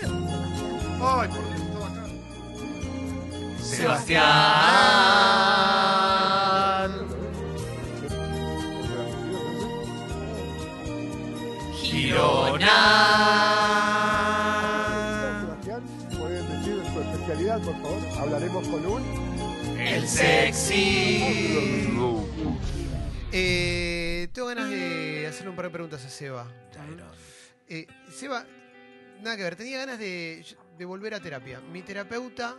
Sebastián. 0.00 1.00
Ay, 1.00 1.28
por 1.28 1.44
Dios, 1.48 1.60
estaba 1.60 1.86
acá. 1.88 2.04
Sebastián. 3.60 4.34
Girona. 11.74 12.78
Sebastián, 15.40 15.82
pueden 16.18 16.44
decir 16.48 16.82
su 16.92 17.00
especialidad, 17.00 17.60
por 17.60 17.74
favor. 17.82 18.02
Hablaremos 18.18 18.68
con 18.68 18.86
un. 18.86 19.02
El 19.78 20.08
sexy. 20.08 21.22
Eh, 23.32 24.28
tengo 24.32 24.48
ganas 24.48 24.70
de 24.70 25.26
hacerle 25.26 25.50
un 25.50 25.56
par 25.56 25.64
de 25.66 25.70
preguntas 25.72 26.04
a 26.04 26.08
Seba. 26.08 26.46
Eh, 27.68 27.86
Seba, 28.10 28.44
nada 29.22 29.36
que 29.36 29.42
ver, 29.42 29.56
tenía 29.56 29.78
ganas 29.78 29.98
de, 29.98 30.44
de 30.78 30.84
volver 30.84 31.14
a 31.14 31.20
terapia. 31.20 31.60
Mi 31.60 31.82
terapeuta 31.82 32.58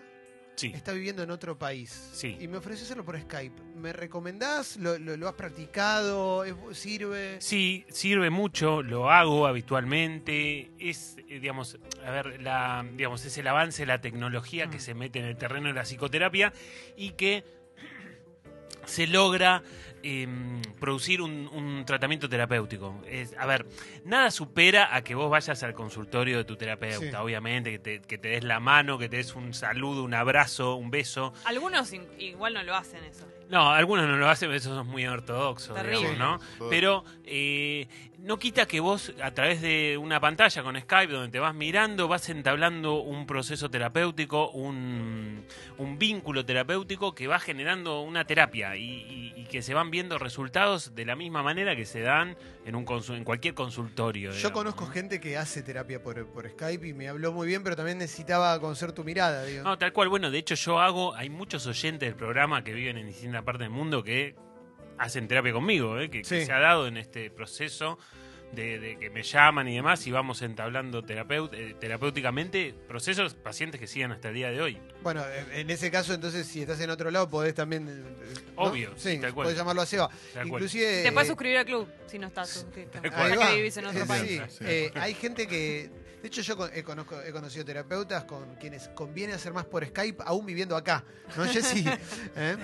Sí, 0.57 0.71
está 0.73 0.93
viviendo 0.93 1.21
en 1.21 1.31
otro 1.31 1.57
país 1.59 1.89
Sí. 2.13 2.37
y 2.39 2.47
me 2.47 2.55
ofreció 2.57 2.85
hacerlo 2.85 3.03
por 3.03 3.19
Skype. 3.19 3.61
¿Me 3.75 3.91
recomendás? 3.91 4.77
¿Lo, 4.77 4.97
lo- 4.97 5.17
lo 5.17 5.27
has 5.27 5.33
practicado? 5.35 6.45
¿Es- 6.45 6.55
¿Sirve? 6.77 7.35
sí, 7.41 7.85
sirve 7.89 8.29
mucho, 8.29 8.81
lo 8.81 9.11
hago 9.11 9.47
habitualmente. 9.47 10.71
Es, 10.79 11.17
eh, 11.27 11.39
digamos, 11.41 11.77
a 12.05 12.09
ver, 12.09 12.41
la, 12.41 12.85
digamos, 12.93 13.25
es 13.25 13.37
el 13.37 13.47
avance 13.47 13.81
de 13.81 13.87
la 13.87 13.99
tecnología 13.99 14.69
que 14.69 14.79
se 14.79 14.93
mete 14.93 15.19
en 15.19 15.25
el 15.25 15.35
terreno 15.35 15.67
de 15.67 15.73
la 15.73 15.83
psicoterapia 15.83 16.53
y 16.95 17.11
que 17.11 17.43
se 18.85 19.07
logra 19.07 19.61
em, 20.05 20.61
producir 20.79 21.21
un, 21.21 21.49
un 21.51 21.83
tratamiento 21.85 22.29
terapéutico. 22.29 23.01
Es, 23.07 23.35
a 23.37 23.45
ver, 23.47 23.65
nada 24.05 24.29
supera 24.29 24.95
a 24.95 25.03
que 25.03 25.15
vos 25.15 25.29
vayas 25.31 25.63
al 25.63 25.73
consultorio 25.73 26.37
de 26.37 26.43
tu 26.45 26.55
terapeuta, 26.55 27.09
Sí. 27.09 27.15
obviamente, 27.15 27.71
que 27.71 27.79
te, 27.79 28.01
que 28.01 28.17
te 28.17 28.27
des 28.29 28.43
la 28.43 28.59
mano, 28.59 28.97
que 28.99 29.09
te 29.09 29.17
des 29.17 29.33
un 29.35 29.53
saludo, 29.53 30.03
un 30.03 30.13
abrazo, 30.13 30.75
un 30.75 30.91
beso. 30.91 31.33
Algunos 31.45 31.91
in- 31.93 32.05
igual 32.19 32.53
no 32.53 32.63
lo 32.63 32.75
hacen 32.75 33.03
eso. 33.03 33.25
No, 33.49 33.69
algunos 33.71 34.07
no 34.07 34.17
lo 34.17 34.27
hacen, 34.27 34.51
eso 34.53 34.79
es 34.81 34.87
muy 34.87 35.05
ortodoxo, 35.05 35.75
Terrible. 35.75 36.09
digamos, 36.09 36.41
¿no? 36.59 36.67
Pero 36.69 37.05
eh, 37.25 37.87
no 38.17 38.39
quita 38.39 38.65
que 38.67 38.79
vos, 38.79 39.13
a 39.21 39.31
través 39.35 39.61
de 39.61 39.99
una 39.99 40.19
pantalla 40.19 40.63
con 40.63 40.75
Skype, 40.81 41.13
donde 41.13 41.29
te 41.29 41.39
vas 41.39 41.53
mirando, 41.53 42.07
vas 42.07 42.27
entablando 42.29 42.95
un 42.95 43.27
proceso 43.27 43.69
terapéutico, 43.69 44.49
un, 44.49 45.45
un 45.77 45.97
vínculo 45.99 46.43
terapéutico 46.43 47.13
que 47.13 47.27
va 47.27 47.39
generando 47.39 48.01
una 48.01 48.25
terapia 48.25 48.75
y, 48.77 48.81
y- 48.83 49.33
y 49.37 49.43
que 49.45 49.61
se 49.61 49.75
van 49.75 49.91
viendo 49.95 50.17
resultados 50.17 50.93
de 50.93 51.05
la 51.05 51.15
misma 51.15 51.41
manera 51.41 51.73
que 51.73 51.85
se 51.85 52.01
dan 52.01 52.35
en, 52.65 52.75
un 52.75 52.85
en 53.09 53.23
cualquier 53.23 53.53
consultorio. 53.53 54.31
Yo 54.31 54.35
digamos, 54.35 54.57
conozco 54.57 54.85
¿no? 54.85 54.91
gente 54.91 55.21
que 55.21 55.37
hace 55.37 55.63
terapia 55.63 56.03
por, 56.03 56.27
por 56.27 56.49
Skype 56.49 56.85
y 56.85 56.93
me 56.93 57.07
habló 57.07 57.31
muy 57.31 57.47
bien, 57.47 57.63
pero 57.63 57.77
también 57.77 57.97
necesitaba 57.97 58.59
conocer 58.59 58.91
tu 58.91 59.05
mirada. 59.05 59.45
Digo. 59.45 59.63
No, 59.63 59.77
tal 59.77 59.93
cual. 59.93 60.09
Bueno, 60.09 60.31
de 60.31 60.37
hecho 60.37 60.55
yo 60.55 60.81
hago, 60.81 61.15
hay 61.15 61.29
muchos 61.29 61.65
oyentes 61.65 62.09
del 62.09 62.17
programa 62.17 62.61
que 62.61 62.73
viven 62.73 62.97
en 62.97 63.07
distintas 63.07 63.43
partes 63.43 63.61
del 63.61 63.69
mundo 63.69 64.03
que 64.03 64.35
hacen 64.97 65.29
terapia 65.29 65.53
conmigo, 65.53 65.97
¿eh? 65.97 66.09
que, 66.09 66.25
se 66.25 66.51
ha 66.51 66.59
dado 66.59 66.87
en 66.87 66.97
este 66.97 67.29
proceso 67.31 67.97
de, 68.51 68.79
de 68.79 68.97
que 68.99 69.09
me 69.09 69.23
llaman 69.23 69.67
y 69.67 69.75
demás 69.75 70.05
y 70.07 70.11
vamos 70.11 70.41
entablando 70.41 70.99
eh, 71.07 71.75
terapéuticamente 71.79 72.73
procesos, 72.87 73.33
pacientes 73.33 73.79
que 73.79 73.87
siguen 73.87 74.11
hasta 74.11 74.29
el 74.29 74.35
día 74.35 74.49
de 74.51 74.61
hoy. 74.61 74.77
Bueno, 75.03 75.23
eh, 75.27 75.61
en 75.61 75.69
ese 75.69 75.91
caso, 75.91 76.13
entonces, 76.13 76.47
si 76.47 76.61
estás 76.61 76.79
en 76.79 76.89
otro 76.89 77.11
lado, 77.11 77.29
podés 77.29 77.53
también. 77.53 77.87
eh, 77.89 78.33
¿no? 78.55 78.61
Obvio, 78.63 78.93
Sí, 78.95 79.17
tal 79.19 79.33
cual. 79.33 79.45
podés 79.45 79.57
llamarlo 79.57 79.81
a 79.81 79.85
Seba. 79.85 80.09
Tal. 80.33 80.47
Inclusive. 80.47 81.03
Te 81.03 81.11
puedes 81.11 81.27
eh, 81.27 81.31
suscribir 81.31 81.57
al 81.57 81.65
club 81.65 81.87
si 82.07 82.17
no 82.19 82.27
estás 82.27 82.49
suscrito. 82.49 82.99
Ahí 83.03 83.35
va. 83.37 83.49
que 83.49 83.55
vivís 83.55 83.77
en 83.77 83.85
otro 83.87 84.03
Eh, 84.03 84.05
país. 84.05 84.41
sí, 84.47 84.57
Sí. 84.57 84.63
eh, 84.67 84.91
hay 84.95 85.13
gente 85.15 85.47
que. 85.47 85.89
De 86.25 86.29
hecho, 86.29 86.41
yo 86.41 86.57
con- 86.57 86.71
he, 86.73 86.83
conozco- 86.83 87.21
he 87.23 87.31
conocido 87.31 87.63
terapeutas 87.63 88.23
con 88.23 88.55
quienes 88.55 88.87
conviene 88.95 89.33
hacer 89.33 89.53
más 89.53 89.65
por 89.65 89.85
Skype, 89.85 90.23
aún 90.25 90.43
viviendo 90.43 90.75
acá. 90.75 91.03
¿No, 91.37 91.45
Jessy? 91.45 91.85
¿Eh? 92.35 92.57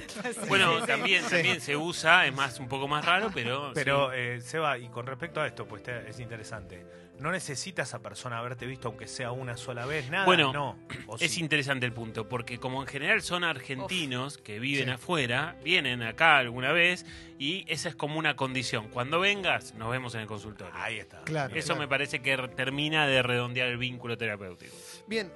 Bueno, 0.47 0.83
también, 0.87 1.23
Sí. 1.25 1.29
también 1.29 1.61
se 1.61 1.77
usa, 1.77 2.25
es 2.25 2.33
más 2.33 2.59
un 2.59 2.67
poco 2.67 2.87
más 2.87 3.05
raro, 3.05 3.29
pero... 3.31 3.69
Pero, 3.75 4.07
sí. 4.09 4.15
eh, 4.17 4.41
Seba, 4.41 4.79
y 4.79 4.89
con 4.89 5.05
respecto 5.05 5.39
a 5.41 5.45
esto, 5.45 5.67
pues 5.67 5.83
te- 5.83 6.09
es 6.09 6.19
interesante. 6.19 6.83
¿No 7.21 7.31
necesita 7.31 7.83
esa 7.83 7.99
persona 7.99 8.39
haberte 8.39 8.65
visto 8.65 8.87
aunque 8.87 9.07
sea 9.07 9.31
una 9.31 9.55
sola 9.55 9.85
vez? 9.85 10.09
Nada, 10.09 10.25
Bueno, 10.25 10.51
no. 10.51 10.79
¿O 11.07 11.17
Es 11.17 11.31
sí? 11.33 11.39
interesante 11.39 11.85
el 11.85 11.93
punto, 11.93 12.27
porque 12.27 12.57
como 12.57 12.81
en 12.81 12.87
general 12.87 13.21
son 13.21 13.43
argentinos 13.43 14.39
que 14.39 14.59
viven 14.59 14.85
Sí. 14.85 14.91
afuera, 14.91 15.55
vienen 15.63 16.01
acá 16.01 16.37
alguna 16.37 16.71
vez 16.71 17.05
y 17.37 17.63
esa 17.71 17.89
es 17.89 17.95
como 17.95 18.17
una 18.17 18.35
condición. 18.35 18.89
Cuando 18.89 19.19
vengas, 19.19 19.75
nos 19.75 19.91
vemos 19.91 20.15
en 20.15 20.21
el 20.21 20.27
consultorio. 20.27 20.73
Ahí 20.75 20.97
está. 20.97 21.21
Claro. 21.23 21.55
Eso 21.55 21.67
claro. 21.67 21.81
me 21.81 21.87
parece 21.87 22.21
que 22.23 22.35
termina 22.55 23.05
de 23.07 23.21
redondear 23.21 23.67
el 23.67 23.77
vínculo 23.77 24.17
terapéutico. 24.17 24.75
Bien, 25.07 25.31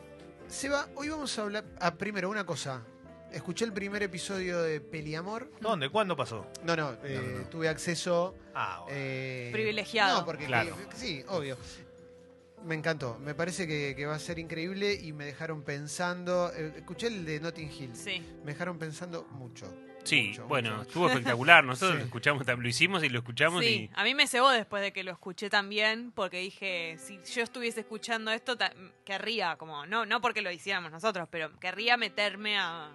Seba, 0.47 0.87
hoy 0.95 1.09
vamos 1.09 1.37
a 1.37 1.43
hablar. 1.43 1.65
Ah, 1.79 1.93
primero, 1.95 2.29
una 2.29 2.45
cosa. 2.45 2.83
Escuché 3.31 3.65
el 3.65 3.73
primer 3.73 4.01
episodio 4.03 4.61
de 4.61 4.79
Peliamor. 4.79 5.51
¿Dónde? 5.59 5.89
¿Cuándo 5.89 6.15
pasó? 6.15 6.47
No, 6.63 6.75
no, 6.75 6.93
eh, 7.03 7.21
No, 7.33 7.39
no. 7.39 7.49
tuve 7.49 7.67
acceso. 7.67 8.35
Ah, 8.53 8.79
bueno. 8.83 8.95
eh, 8.97 9.49
Privilegiado. 9.51 10.19
No, 10.19 10.25
porque. 10.25 10.45
Claro. 10.45 10.75
que- 10.89 10.95
sí, 10.95 11.23
obvio. 11.27 11.57
Me 12.63 12.75
encantó. 12.75 13.19
Me 13.19 13.35
parece 13.35 13.67
que, 13.67 13.93
que 13.95 14.05
va 14.05 14.15
a 14.15 14.19
ser 14.19 14.39
increíble 14.39 14.93
y 14.93 15.11
me 15.11 15.25
dejaron 15.25 15.63
pensando. 15.63 16.51
eh, 16.55 16.73
escuché 16.77 17.07
el 17.07 17.25
de 17.25 17.39
Notting 17.41 17.71
Hill. 17.71 17.95
Sí. 17.95 18.23
Me 18.43 18.53
dejaron 18.53 18.77
pensando 18.79 19.23
mucho. 19.31 19.71
Sí, 20.03 20.27
Mucho, 20.29 20.47
bueno, 20.47 20.69
mucho. 20.69 20.81
estuvo 20.83 21.09
espectacular. 21.09 21.63
Nosotros 21.63 21.91
Sí. 21.93 21.97
lo 21.99 22.05
escuchamos, 22.05 22.45
lo 22.47 22.67
hicimos 22.67 23.03
y 23.03 23.09
lo 23.09 23.19
escuchamos 23.19 23.63
Sí, 23.63 23.89
a 23.95 24.03
mí 24.03 24.13
me 24.15 24.27
cebó 24.27 24.49
después 24.51 24.81
de 24.83 24.93
que 24.93 25.03
lo 25.03 25.11
escuché 25.11 25.49
también, 25.49 26.11
porque 26.11 26.37
dije, 26.39 26.97
si 26.99 27.19
yo 27.33 27.41
estuviese 27.41 27.79
escuchando 27.81 28.29
esto, 28.31 28.55
querría, 29.03 29.55
como, 29.57 29.85
no, 29.87 30.05
no 30.05 30.21
porque 30.21 30.41
lo 30.43 30.51
hiciéramos 30.51 30.91
nosotros, 30.91 31.27
pero 31.31 31.59
querría 31.59 31.97
meterme 31.97 32.55
a 32.59 32.91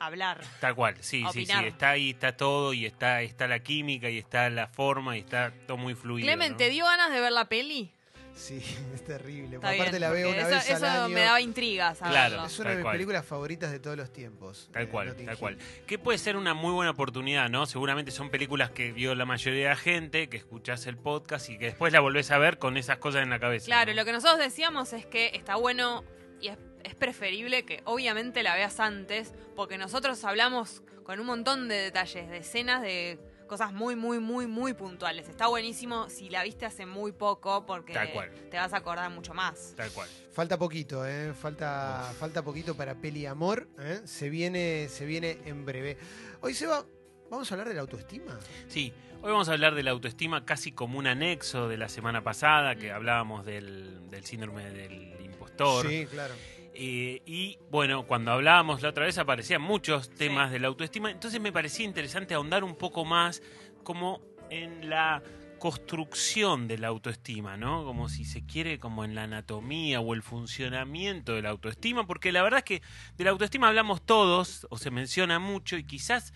hablar. 0.00 0.40
tal 0.60 0.74
cual. 0.74 0.96
Sí, 1.00 1.24
sí, 1.32 1.46
sí. 1.46 1.52
Está 1.64 1.90
ahí, 1.90 2.10
está 2.10 2.36
todo 2.36 2.72
y 2.72 2.86
está, 2.86 3.22
está 3.22 3.46
la 3.46 3.60
química 3.60 4.10
y 4.10 4.18
está 4.18 4.50
la 4.50 4.66
forma 4.66 5.16
y 5.16 5.20
está 5.20 5.52
todo 5.66 5.76
muy 5.76 5.94
fluido. 5.94 6.26
Clemente, 6.26 6.52
¿no? 6.52 6.58
¿te 6.58 6.70
dio 6.70 6.84
ganas 6.86 7.10
de 7.10 7.20
ver 7.20 7.32
la 7.32 7.48
peli? 7.48 7.92
Sí, 8.34 8.62
es 8.94 9.04
terrible. 9.04 9.56
Está 9.56 9.70
Aparte 9.70 9.90
bien, 9.90 10.00
la 10.00 10.10
veo 10.10 10.30
una 10.30 10.38
eso, 10.40 10.48
vez 10.48 10.70
al 10.70 10.76
eso 10.76 10.86
año. 10.86 11.08
me 11.14 11.20
daba 11.20 11.40
intriga 11.40 11.94
Claro. 11.94 12.44
Es 12.46 12.58
una 12.58 12.70
de 12.70 12.76
mis 12.76 12.82
cual. 12.84 12.94
películas 12.94 13.26
favoritas 13.26 13.70
de 13.70 13.78
todos 13.80 13.96
los 13.96 14.12
tiempos. 14.12 14.70
Tal 14.72 14.84
eh, 14.84 14.88
cual, 14.88 15.08
Notting 15.08 15.26
tal 15.26 15.36
cual. 15.38 15.58
Que 15.86 15.98
puede 15.98 16.16
ser 16.16 16.36
una 16.36 16.54
muy 16.54 16.72
buena 16.72 16.92
oportunidad, 16.92 17.50
¿no? 17.50 17.66
Seguramente 17.66 18.10
son 18.10 18.30
películas 18.30 18.70
que 18.70 18.92
vio 18.92 19.14
la 19.14 19.26
mayoría 19.26 19.64
de 19.64 19.68
la 19.70 19.76
gente, 19.76 20.28
que 20.28 20.38
escuchás 20.38 20.86
el 20.86 20.96
podcast 20.96 21.50
y 21.50 21.58
que 21.58 21.66
después 21.66 21.92
la 21.92 22.00
volvés 22.00 22.30
a 22.30 22.38
ver 22.38 22.58
con 22.58 22.76
esas 22.76 22.98
cosas 22.98 23.22
en 23.22 23.30
la 23.30 23.38
cabeza. 23.38 23.66
Claro, 23.66 23.90
¿no? 23.92 23.96
lo 23.96 24.04
que 24.04 24.12
nosotros 24.12 24.38
decíamos 24.38 24.92
es 24.92 25.04
que 25.04 25.32
está 25.34 25.56
bueno 25.56 26.04
y 26.40 26.48
es, 26.48 26.58
es 26.84 26.94
preferible 26.94 27.64
que 27.64 27.82
obviamente 27.84 28.42
la 28.42 28.54
veas 28.54 28.80
antes, 28.80 29.32
porque 29.56 29.78
nosotros 29.78 30.24
hablamos 30.24 30.82
con 31.04 31.18
un 31.20 31.26
montón 31.26 31.68
de 31.68 31.76
detalles, 31.76 32.28
de 32.28 32.38
escenas, 32.38 32.82
de 32.82 33.18
cosas 33.48 33.72
muy, 33.72 33.96
muy, 33.96 34.20
muy, 34.20 34.46
muy 34.46 34.74
puntuales. 34.74 35.28
Está 35.28 35.48
buenísimo 35.48 36.08
si 36.08 36.28
la 36.30 36.44
viste 36.44 36.66
hace 36.66 36.86
muy 36.86 37.10
poco, 37.10 37.66
porque 37.66 37.92
Tal 37.92 38.12
cual. 38.12 38.30
te 38.48 38.56
vas 38.56 38.72
a 38.72 38.76
acordar 38.76 39.10
mucho 39.10 39.34
más. 39.34 39.74
Tal 39.76 39.90
cual. 39.90 40.08
Falta 40.30 40.56
poquito, 40.56 41.04
¿eh? 41.04 41.34
Falta, 41.34 42.12
falta 42.16 42.42
poquito 42.44 42.76
para 42.76 42.94
Peli 42.94 43.26
Amor. 43.26 43.68
¿eh? 43.80 44.02
Se, 44.04 44.30
viene, 44.30 44.88
se 44.88 45.04
viene 45.04 45.38
en 45.46 45.64
breve. 45.64 45.98
Hoy, 46.42 46.54
Seba, 46.54 46.84
¿vamos 47.28 47.50
a 47.50 47.54
hablar 47.54 47.68
de 47.68 47.74
la 47.74 47.80
autoestima? 47.80 48.38
Sí, 48.68 48.92
hoy 49.20 49.32
vamos 49.32 49.48
a 49.48 49.52
hablar 49.52 49.74
de 49.74 49.82
la 49.82 49.90
autoestima 49.90 50.44
casi 50.44 50.70
como 50.70 50.96
un 50.96 51.08
anexo 51.08 51.66
de 51.66 51.76
la 51.76 51.88
semana 51.88 52.22
pasada, 52.22 52.76
que 52.76 52.92
hablábamos 52.92 53.44
del, 53.44 54.08
del 54.10 54.24
síndrome 54.24 54.70
del 54.70 55.20
impostor. 55.24 55.88
Sí, 55.88 56.06
claro. 56.06 56.34
Eh, 56.82 57.20
y 57.26 57.58
bueno, 57.70 58.06
cuando 58.06 58.32
hablábamos 58.32 58.80
la 58.80 58.88
otra 58.88 59.04
vez 59.04 59.18
aparecían 59.18 59.60
muchos 59.60 60.08
temas 60.14 60.50
de 60.50 60.58
la 60.60 60.68
autoestima, 60.68 61.10
entonces 61.10 61.38
me 61.38 61.52
parecía 61.52 61.84
interesante 61.84 62.32
ahondar 62.32 62.64
un 62.64 62.74
poco 62.74 63.04
más 63.04 63.42
como 63.82 64.22
en 64.48 64.88
la 64.88 65.22
construcción 65.58 66.68
de 66.68 66.78
la 66.78 66.88
autoestima, 66.88 67.58
¿no? 67.58 67.84
Como 67.84 68.08
si 68.08 68.24
se 68.24 68.46
quiere, 68.46 68.78
como 68.78 69.04
en 69.04 69.14
la 69.14 69.24
anatomía 69.24 70.00
o 70.00 70.14
el 70.14 70.22
funcionamiento 70.22 71.34
de 71.34 71.42
la 71.42 71.50
autoestima, 71.50 72.06
porque 72.06 72.32
la 72.32 72.42
verdad 72.42 72.60
es 72.60 72.64
que 72.64 72.82
de 73.18 73.24
la 73.24 73.30
autoestima 73.32 73.68
hablamos 73.68 74.00
todos, 74.00 74.66
o 74.70 74.78
se 74.78 74.90
menciona 74.90 75.38
mucho, 75.38 75.76
y 75.76 75.84
quizás 75.84 76.32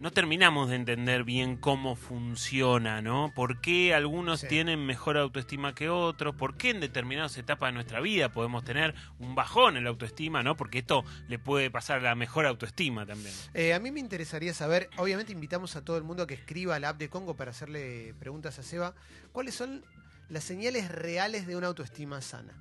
no 0.00 0.12
terminamos 0.12 0.68
de 0.70 0.76
entender 0.76 1.24
bien 1.24 1.56
cómo 1.56 1.96
funciona, 1.96 3.02
¿no? 3.02 3.32
¿Por 3.34 3.60
qué 3.60 3.94
algunos 3.94 4.40
Sí. 4.40 4.46
tienen 4.48 4.86
mejor 4.86 5.16
autoestima 5.16 5.74
que 5.74 5.88
otros? 5.88 6.34
¿Por 6.36 6.56
qué 6.56 6.70
en 6.70 6.80
determinadas 6.80 7.36
etapas 7.36 7.68
de 7.68 7.72
nuestra 7.72 8.00
vida 8.00 8.28
podemos 8.30 8.64
tener 8.64 8.94
un 9.18 9.34
bajón 9.34 9.76
en 9.76 9.84
la 9.84 9.90
autoestima, 9.90 10.42
¿no? 10.42 10.56
Porque 10.56 10.78
esto 10.78 11.04
le 11.26 11.38
puede 11.40 11.70
pasar 11.70 11.98
a 11.98 12.02
la 12.02 12.14
mejor 12.14 12.46
autoestima 12.46 13.06
también. 13.06 13.34
Eh, 13.54 13.74
a 13.74 13.80
mí 13.80 13.90
me 13.90 13.98
interesaría 14.00 14.54
saber, 14.54 14.88
obviamente 14.98 15.32
invitamos 15.32 15.74
a 15.74 15.84
todo 15.84 15.96
el 15.96 16.04
mundo 16.04 16.22
a 16.22 16.26
que 16.26 16.34
escriba 16.34 16.76
a 16.76 16.78
la 16.78 16.90
app 16.90 16.98
de 16.98 17.08
Congo 17.08 17.34
para 17.36 17.50
hacerle 17.50 18.14
preguntas 18.20 18.58
a 18.58 18.62
Seba. 18.62 18.94
¿Cuáles 19.32 19.54
son 19.56 19.84
las 20.28 20.44
señales 20.44 20.90
reales 20.92 21.46
de 21.46 21.56
una 21.56 21.66
autoestima 21.66 22.20
sana? 22.20 22.52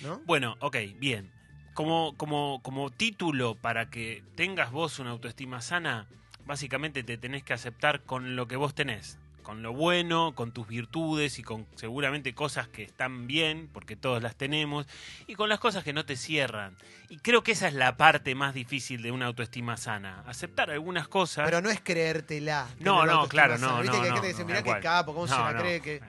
¿No? 0.00 0.20
Bueno, 0.26 0.56
ok, 0.60 0.76
bien. 0.96 1.32
Como, 1.74 2.14
como, 2.16 2.60
como 2.62 2.90
título 2.90 3.54
para 3.56 3.88
que 3.88 4.22
tengas 4.36 4.70
vos 4.70 4.98
una 4.98 5.10
autoestima 5.10 5.60
sana, 5.62 6.06
básicamente 6.46 7.02
te 7.02 7.18
tenés 7.18 7.42
que 7.42 7.52
aceptar 7.52 8.02
con 8.02 8.36
lo 8.36 8.48
que 8.48 8.56
vos 8.56 8.74
tenés. 8.74 9.18
Con 9.42 9.62
lo 9.62 9.72
bueno, 9.72 10.34
con 10.34 10.52
tus 10.52 10.68
virtudes 10.68 11.38
y 11.38 11.42
con 11.42 11.66
seguramente 11.76 12.34
cosas 12.34 12.68
que 12.68 12.82
están 12.82 13.26
bien, 13.26 13.68
porque 13.72 13.96
todos 13.96 14.22
las 14.22 14.36
tenemos, 14.36 14.86
y 15.26 15.34
con 15.34 15.48
las 15.48 15.58
cosas 15.60 15.84
que 15.84 15.92
no 15.92 16.04
te 16.04 16.16
cierran. 16.16 16.76
Y 17.08 17.18
creo 17.18 17.42
que 17.42 17.52
esa 17.52 17.68
es 17.68 17.74
la 17.74 17.96
parte 17.98 18.34
más 18.34 18.54
difícil 18.54 19.02
de 19.02 19.10
una 19.10 19.26
autoestima 19.26 19.76
sana. 19.76 20.22
Aceptar 20.26 20.70
algunas 20.70 21.08
cosas. 21.08 21.44
Pero 21.44 21.60
no 21.60 21.68
es 21.70 21.80
creértela. 21.80 22.68
No, 22.80 23.04
no, 23.04 23.28
claro, 23.28 23.58
sana. 23.58 23.72
no, 23.72 23.82
Viste 23.82 23.96
no, 23.96 24.02
que 24.02 24.06
hay 24.06 24.10
no, 24.10 24.16
gente 24.16 24.28
que 24.28 24.32
dice, 24.32 24.44
mirá 24.46 24.62
qué 24.62 24.80
capo, 24.80 25.12
cómo 25.14 25.26
se 25.28 25.34
la 25.34 25.56
cree 25.58 25.80
que... 25.82 26.00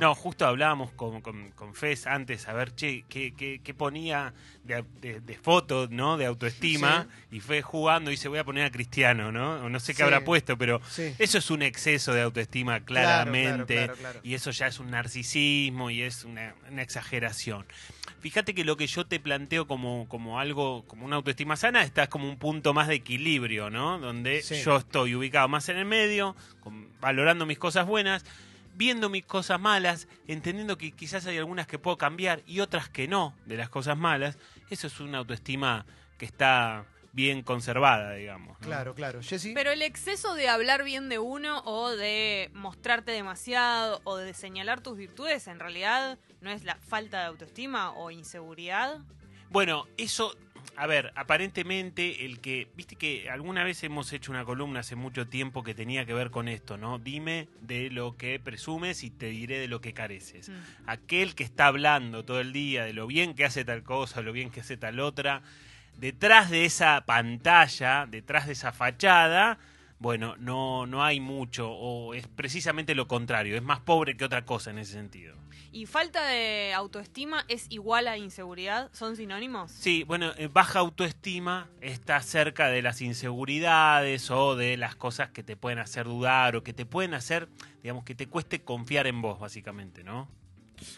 No. 0.00 0.14
Justo 0.14 0.46
hablábamos 0.46 0.92
con, 0.92 1.20
con, 1.20 1.50
con 1.52 1.74
Fez 1.74 2.06
antes, 2.06 2.46
a 2.48 2.52
ver, 2.52 2.74
che, 2.74 3.04
qué, 3.08 3.34
qué, 3.34 3.60
qué 3.62 3.74
ponía 3.74 4.34
de, 4.64 4.84
de, 5.00 5.20
de 5.20 5.34
foto, 5.36 5.88
¿no? 5.90 6.16
De 6.16 6.26
autoestima, 6.26 7.08
y 7.30 7.40
fue 7.40 7.62
jugando 7.62 8.10
y 8.10 8.14
dice, 8.14 8.28
voy 8.28 8.38
a 8.38 8.44
poner 8.44 8.64
a 8.66 8.70
Cristiano, 8.70 9.32
¿no? 9.32 9.64
O 9.64 9.68
no 9.68 9.80
sé 9.80 9.92
qué 9.92 9.98
Sí. 9.98 10.02
habrá 10.02 10.24
puesto, 10.24 10.56
pero 10.56 10.80
Sí. 10.88 11.14
eso 11.18 11.38
es 11.38 11.50
un 11.50 11.62
exceso 11.62 12.12
de 12.12 12.22
autoestima, 12.22 12.65
Claramente. 12.84 13.74
claro, 13.74 13.94
claro, 13.94 14.12
claro. 14.14 14.20
Y 14.22 14.34
eso 14.34 14.50
ya 14.50 14.66
es 14.66 14.78
un 14.80 14.90
narcisismo 14.90 15.90
y 15.90 16.02
es 16.02 16.24
una, 16.24 16.54
una 16.70 16.82
exageración. 16.82 17.66
Fíjate 18.20 18.54
que 18.54 18.64
lo 18.64 18.76
que 18.76 18.86
yo 18.86 19.06
te 19.06 19.20
planteo 19.20 19.66
como, 19.66 20.08
como 20.08 20.40
algo, 20.40 20.84
como 20.86 21.04
una 21.06 21.16
autoestima 21.16 21.56
sana, 21.56 21.82
está 21.82 22.08
como 22.08 22.28
un 22.28 22.38
punto 22.38 22.74
más 22.74 22.88
de 22.88 22.94
equilibrio, 22.96 23.70
¿no? 23.70 23.98
Donde 23.98 24.42
Sí. 24.42 24.56
yo 24.64 24.76
estoy 24.78 25.14
ubicado 25.14 25.48
más 25.48 25.68
en 25.68 25.76
el 25.76 25.84
medio, 25.84 26.34
con- 26.60 26.88
valorando 27.00 27.46
mis 27.46 27.58
cosas 27.58 27.86
buenas, 27.86 28.24
viendo 28.74 29.08
mis 29.08 29.24
cosas 29.24 29.60
malas, 29.60 30.08
entendiendo 30.26 30.76
que 30.76 30.90
quizás 30.92 31.26
hay 31.26 31.38
algunas 31.38 31.66
que 31.66 31.78
puedo 31.78 31.96
cambiar 31.98 32.42
y 32.46 32.60
otras 32.60 32.88
que 32.88 33.06
no 33.08 33.34
de 33.46 33.56
las 33.56 33.68
cosas 33.68 33.96
malas. 33.96 34.38
Eso 34.70 34.86
es 34.88 34.98
una 35.00 35.18
autoestima 35.18 35.86
que 36.18 36.24
está 36.24 36.84
bien 37.16 37.42
conservada, 37.42 38.12
digamos. 38.12 38.60
¿no? 38.60 38.66
Claro, 38.66 38.94
claro. 38.94 39.22
Jessy. 39.22 39.54
Pero 39.54 39.72
el 39.72 39.80
exceso 39.80 40.34
de 40.34 40.50
hablar 40.50 40.84
bien 40.84 41.08
de 41.08 41.18
uno 41.18 41.62
o 41.64 41.88
de 41.88 42.50
mostrarte 42.52 43.10
demasiado 43.10 44.02
o 44.04 44.16
de 44.16 44.34
señalar 44.34 44.82
tus 44.82 44.98
virtudes 44.98 45.48
en 45.48 45.58
realidad 45.58 46.18
no 46.42 46.50
es 46.50 46.64
la 46.64 46.76
falta 46.76 47.20
de 47.20 47.24
autoestima 47.24 47.92
o 47.92 48.10
inseguridad. 48.10 48.98
Bueno, 49.48 49.86
eso, 49.96 50.36
a 50.76 50.86
ver, 50.86 51.10
aparentemente 51.16 52.26
el 52.26 52.40
que, 52.40 52.68
viste 52.76 52.96
que 52.96 53.30
alguna 53.30 53.64
vez 53.64 53.82
hemos 53.82 54.12
hecho 54.12 54.30
una 54.30 54.44
columna 54.44 54.80
hace 54.80 54.94
mucho 54.94 55.26
tiempo 55.26 55.62
que 55.62 55.74
tenía 55.74 56.04
que 56.04 56.12
ver 56.12 56.30
con 56.30 56.48
esto, 56.48 56.76
¿no? 56.76 56.98
Dime 56.98 57.48
de 57.62 57.88
lo 57.88 58.18
que 58.18 58.38
presumes 58.38 59.02
y 59.04 59.10
te 59.10 59.30
diré 59.30 59.58
de 59.58 59.68
lo 59.68 59.80
que 59.80 59.94
careces. 59.94 60.50
Mm. 60.50 60.52
Aquel 60.86 61.34
que 61.34 61.44
está 61.44 61.68
hablando 61.68 62.26
todo 62.26 62.40
el 62.40 62.52
día 62.52 62.84
de 62.84 62.92
lo 62.92 63.06
bien 63.06 63.34
que 63.34 63.46
hace 63.46 63.64
tal 63.64 63.84
cosa, 63.84 64.20
lo 64.20 64.32
bien 64.32 64.50
que 64.50 64.60
hace 64.60 64.76
tal 64.76 65.00
otra, 65.00 65.42
detrás 65.96 66.50
de 66.50 66.64
esa 66.64 67.04
pantalla, 67.06 68.06
detrás 68.06 68.46
de 68.46 68.52
esa 68.52 68.72
fachada, 68.72 69.58
bueno, 69.98 70.36
no, 70.36 70.86
no 70.86 71.02
hay 71.02 71.20
mucho, 71.20 71.70
o 71.70 72.14
es 72.14 72.26
precisamente 72.28 72.94
lo 72.94 73.08
contrario, 73.08 73.56
es 73.56 73.62
más 73.62 73.80
pobre 73.80 74.16
que 74.16 74.24
otra 74.24 74.44
cosa 74.44 74.70
en 74.70 74.78
ese 74.78 74.92
sentido. 74.92 75.36
¿Y 75.72 75.86
falta 75.86 76.24
de 76.26 76.72
autoestima 76.74 77.44
es 77.48 77.66
igual 77.70 78.08
a 78.08 78.16
inseguridad? 78.16 78.90
¿Son 78.92 79.16
sinónimos? 79.16 79.72
Sí, 79.72 80.04
bueno, 80.04 80.32
eh, 80.38 80.48
baja 80.50 80.78
autoestima 80.78 81.68
está 81.80 82.20
cerca 82.22 82.68
de 82.68 82.82
las 82.82 83.02
inseguridades 83.02 84.30
o 84.30 84.56
de 84.56 84.76
las 84.76 84.96
cosas 84.96 85.30
que 85.30 85.42
te 85.42 85.56
pueden 85.56 85.78
hacer 85.78 86.06
dudar 86.06 86.56
o 86.56 86.62
que 86.62 86.72
te 86.72 86.86
pueden 86.86 87.14
hacer, 87.14 87.48
digamos, 87.82 88.04
que 88.04 88.14
te 88.14 88.26
cueste 88.26 88.62
confiar 88.62 89.06
en 89.06 89.20
vos, 89.20 89.38
básicamente, 89.38 90.02
¿no? 90.02 90.28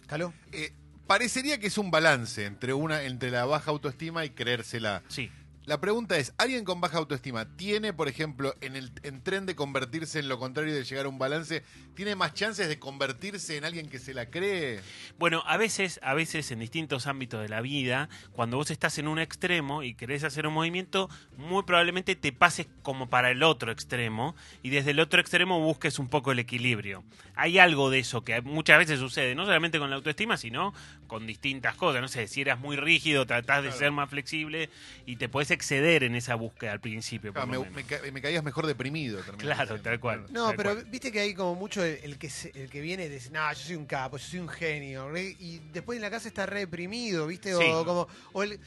Caló. 0.06 0.32
Eh, 0.52 0.72
parecería 1.08 1.58
que 1.58 1.66
es 1.66 1.78
un 1.78 1.90
balance 1.90 2.44
entre 2.44 2.72
una 2.74 3.02
entre 3.02 3.32
la 3.32 3.44
baja 3.46 3.72
autoestima 3.72 4.24
y 4.24 4.30
creérsela. 4.30 5.02
Sí. 5.08 5.32
La 5.68 5.82
pregunta 5.82 6.16
es, 6.16 6.32
¿alguien 6.38 6.64
con 6.64 6.80
baja 6.80 6.96
autoestima 6.96 7.44
tiene, 7.58 7.92
por 7.92 8.08
ejemplo, 8.08 8.54
en 8.62 8.74
el 8.74 8.90
en 9.02 9.22
tren 9.22 9.44
de 9.44 9.54
convertirse 9.54 10.18
en 10.18 10.26
lo 10.30 10.38
contrario 10.38 10.74
de 10.74 10.82
llegar 10.82 11.04
a 11.04 11.10
un 11.10 11.18
balance, 11.18 11.62
tiene 11.94 12.16
más 12.16 12.32
chances 12.32 12.68
de 12.68 12.78
convertirse 12.78 13.58
en 13.58 13.66
alguien 13.66 13.90
que 13.90 13.98
se 13.98 14.14
la 14.14 14.30
cree? 14.30 14.80
Bueno, 15.18 15.42
a 15.46 15.58
veces, 15.58 16.00
a 16.02 16.14
veces 16.14 16.50
en 16.52 16.60
distintos 16.60 17.06
ámbitos 17.06 17.42
de 17.42 17.50
la 17.50 17.60
vida, 17.60 18.08
cuando 18.32 18.56
vos 18.56 18.70
estás 18.70 18.96
en 18.96 19.08
un 19.08 19.18
extremo 19.18 19.82
y 19.82 19.92
querés 19.92 20.24
hacer 20.24 20.46
un 20.46 20.54
movimiento, 20.54 21.10
muy 21.36 21.64
probablemente 21.64 22.16
te 22.16 22.32
pases 22.32 22.66
como 22.80 23.10
para 23.10 23.30
el 23.30 23.42
otro 23.42 23.70
extremo 23.70 24.34
y 24.62 24.70
desde 24.70 24.92
el 24.92 25.00
otro 25.00 25.20
extremo 25.20 25.60
busques 25.60 25.98
un 25.98 26.08
poco 26.08 26.32
el 26.32 26.38
equilibrio. 26.38 27.04
Hay 27.34 27.58
algo 27.58 27.90
de 27.90 27.98
eso 27.98 28.24
que 28.24 28.40
muchas 28.40 28.78
veces 28.78 29.00
sucede, 29.00 29.34
no 29.34 29.44
solamente 29.44 29.78
con 29.78 29.90
la 29.90 29.96
autoestima, 29.96 30.38
sino 30.38 30.72
con 31.08 31.26
distintas 31.26 31.76
cosas. 31.76 32.00
No 32.00 32.08
sé, 32.08 32.26
si 32.26 32.40
eras 32.40 32.58
muy 32.58 32.76
rígido, 32.76 33.26
tratás 33.26 33.58
de 33.62 33.68
Claro. 33.68 33.78
ser 33.78 33.92
más 33.92 34.08
flexible 34.08 34.70
y 35.04 35.16
te 35.16 35.28
puedes 35.28 35.57
exceder 35.58 36.04
en 36.04 36.14
esa 36.14 36.34
búsqueda 36.36 36.72
al 36.72 36.80
principio. 36.80 37.32
por 37.32 37.42
Ah, 37.42 37.46
lo 37.46 37.52
me, 37.52 37.58
menos. 37.58 37.74
me 37.74 37.84
ca- 37.84 38.00
me 38.12 38.22
caías 38.22 38.42
mejor 38.42 38.66
deprimido. 38.66 39.20
Claro, 39.36 39.60
diciendo. 39.62 39.82
tal 39.82 40.00
cual. 40.00 40.24
No, 40.30 40.46
Tal 40.48 40.56
pero 40.56 40.72
cual. 40.74 40.84
viste 40.86 41.12
que 41.12 41.20
hay 41.20 41.34
como 41.34 41.54
mucho 41.54 41.84
el, 41.84 41.98
el 42.02 42.18
que 42.18 42.30
se- 42.30 42.52
el 42.54 42.70
que 42.70 42.80
viene 42.80 43.04
y 43.06 43.08
dice, 43.08 43.30
no, 43.30 43.52
yo 43.52 43.58
soy 43.58 43.76
un 43.76 43.86
capo, 43.86 44.16
yo 44.16 44.24
soy 44.26 44.38
un 44.40 44.48
genio. 44.48 45.16
y 45.18 45.58
después 45.72 45.96
en 45.96 46.02
la 46.02 46.10
casa 46.10 46.28
está 46.28 46.46
re 46.46 46.60
deprimido, 46.60 47.26
¿viste? 47.26 47.50
Sí. 47.54 47.64
O 47.70 47.84
como, 47.84 48.08
o 48.32 48.42
el, 48.42 48.58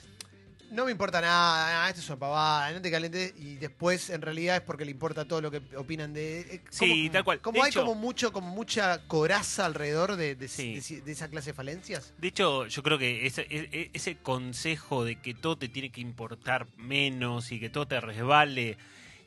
no 0.72 0.86
me 0.86 0.92
importa 0.92 1.22
nada, 1.22 1.86
ah, 1.86 1.90
esto 1.90 2.02
es 2.02 2.08
una 2.10 2.18
pavada, 2.20 2.72
no 2.72 2.82
te 2.82 2.90
calentes. 2.90 3.34
Y 3.38 3.56
después 3.56 4.10
en 4.10 4.22
realidad 4.22 4.56
es 4.56 4.62
porque 4.62 4.86
le 4.86 4.92
importa 4.92 5.26
todo 5.26 5.42
lo 5.42 5.52
que 5.52 5.62
opinan 5.76 6.14
de 6.14 6.40
eh, 6.42 6.62
Sí, 6.70 7.02
como- 7.04 7.12
tal 7.12 7.24
cual. 7.24 7.42
Como 7.42 7.56
De 7.58 7.62
hay 7.64 7.70
hecho- 7.70 7.82
como 7.86 7.96
mucho, 7.96 8.32
como 8.32 8.48
mucha 8.56 9.06
coraza 9.08 9.66
alrededor 9.66 10.16
de, 10.16 10.36
de- 10.36 10.48
Sí. 10.48 10.80
de- 10.80 11.02
de 11.02 11.12
esa 11.12 11.30
clase 11.30 11.52
de 11.52 11.54
falencias. 11.54 12.14
De 12.18 12.30
hecho, 12.30 12.68
yo 12.68 12.84
creo 12.84 12.98
que 12.98 13.26
ese, 13.28 13.46
e- 13.50 13.92
ese 13.94 14.18
consejo 14.18 15.04
de 15.04 15.22
que 15.22 15.34
todo 15.34 15.58
te 15.58 15.68
tiene 15.70 15.92
que 15.92 16.02
importar 16.02 16.68
menos 16.78 17.52
y 17.52 17.60
que 17.60 17.70
todo 17.70 17.88
te 17.88 18.00
resbale 18.00 18.78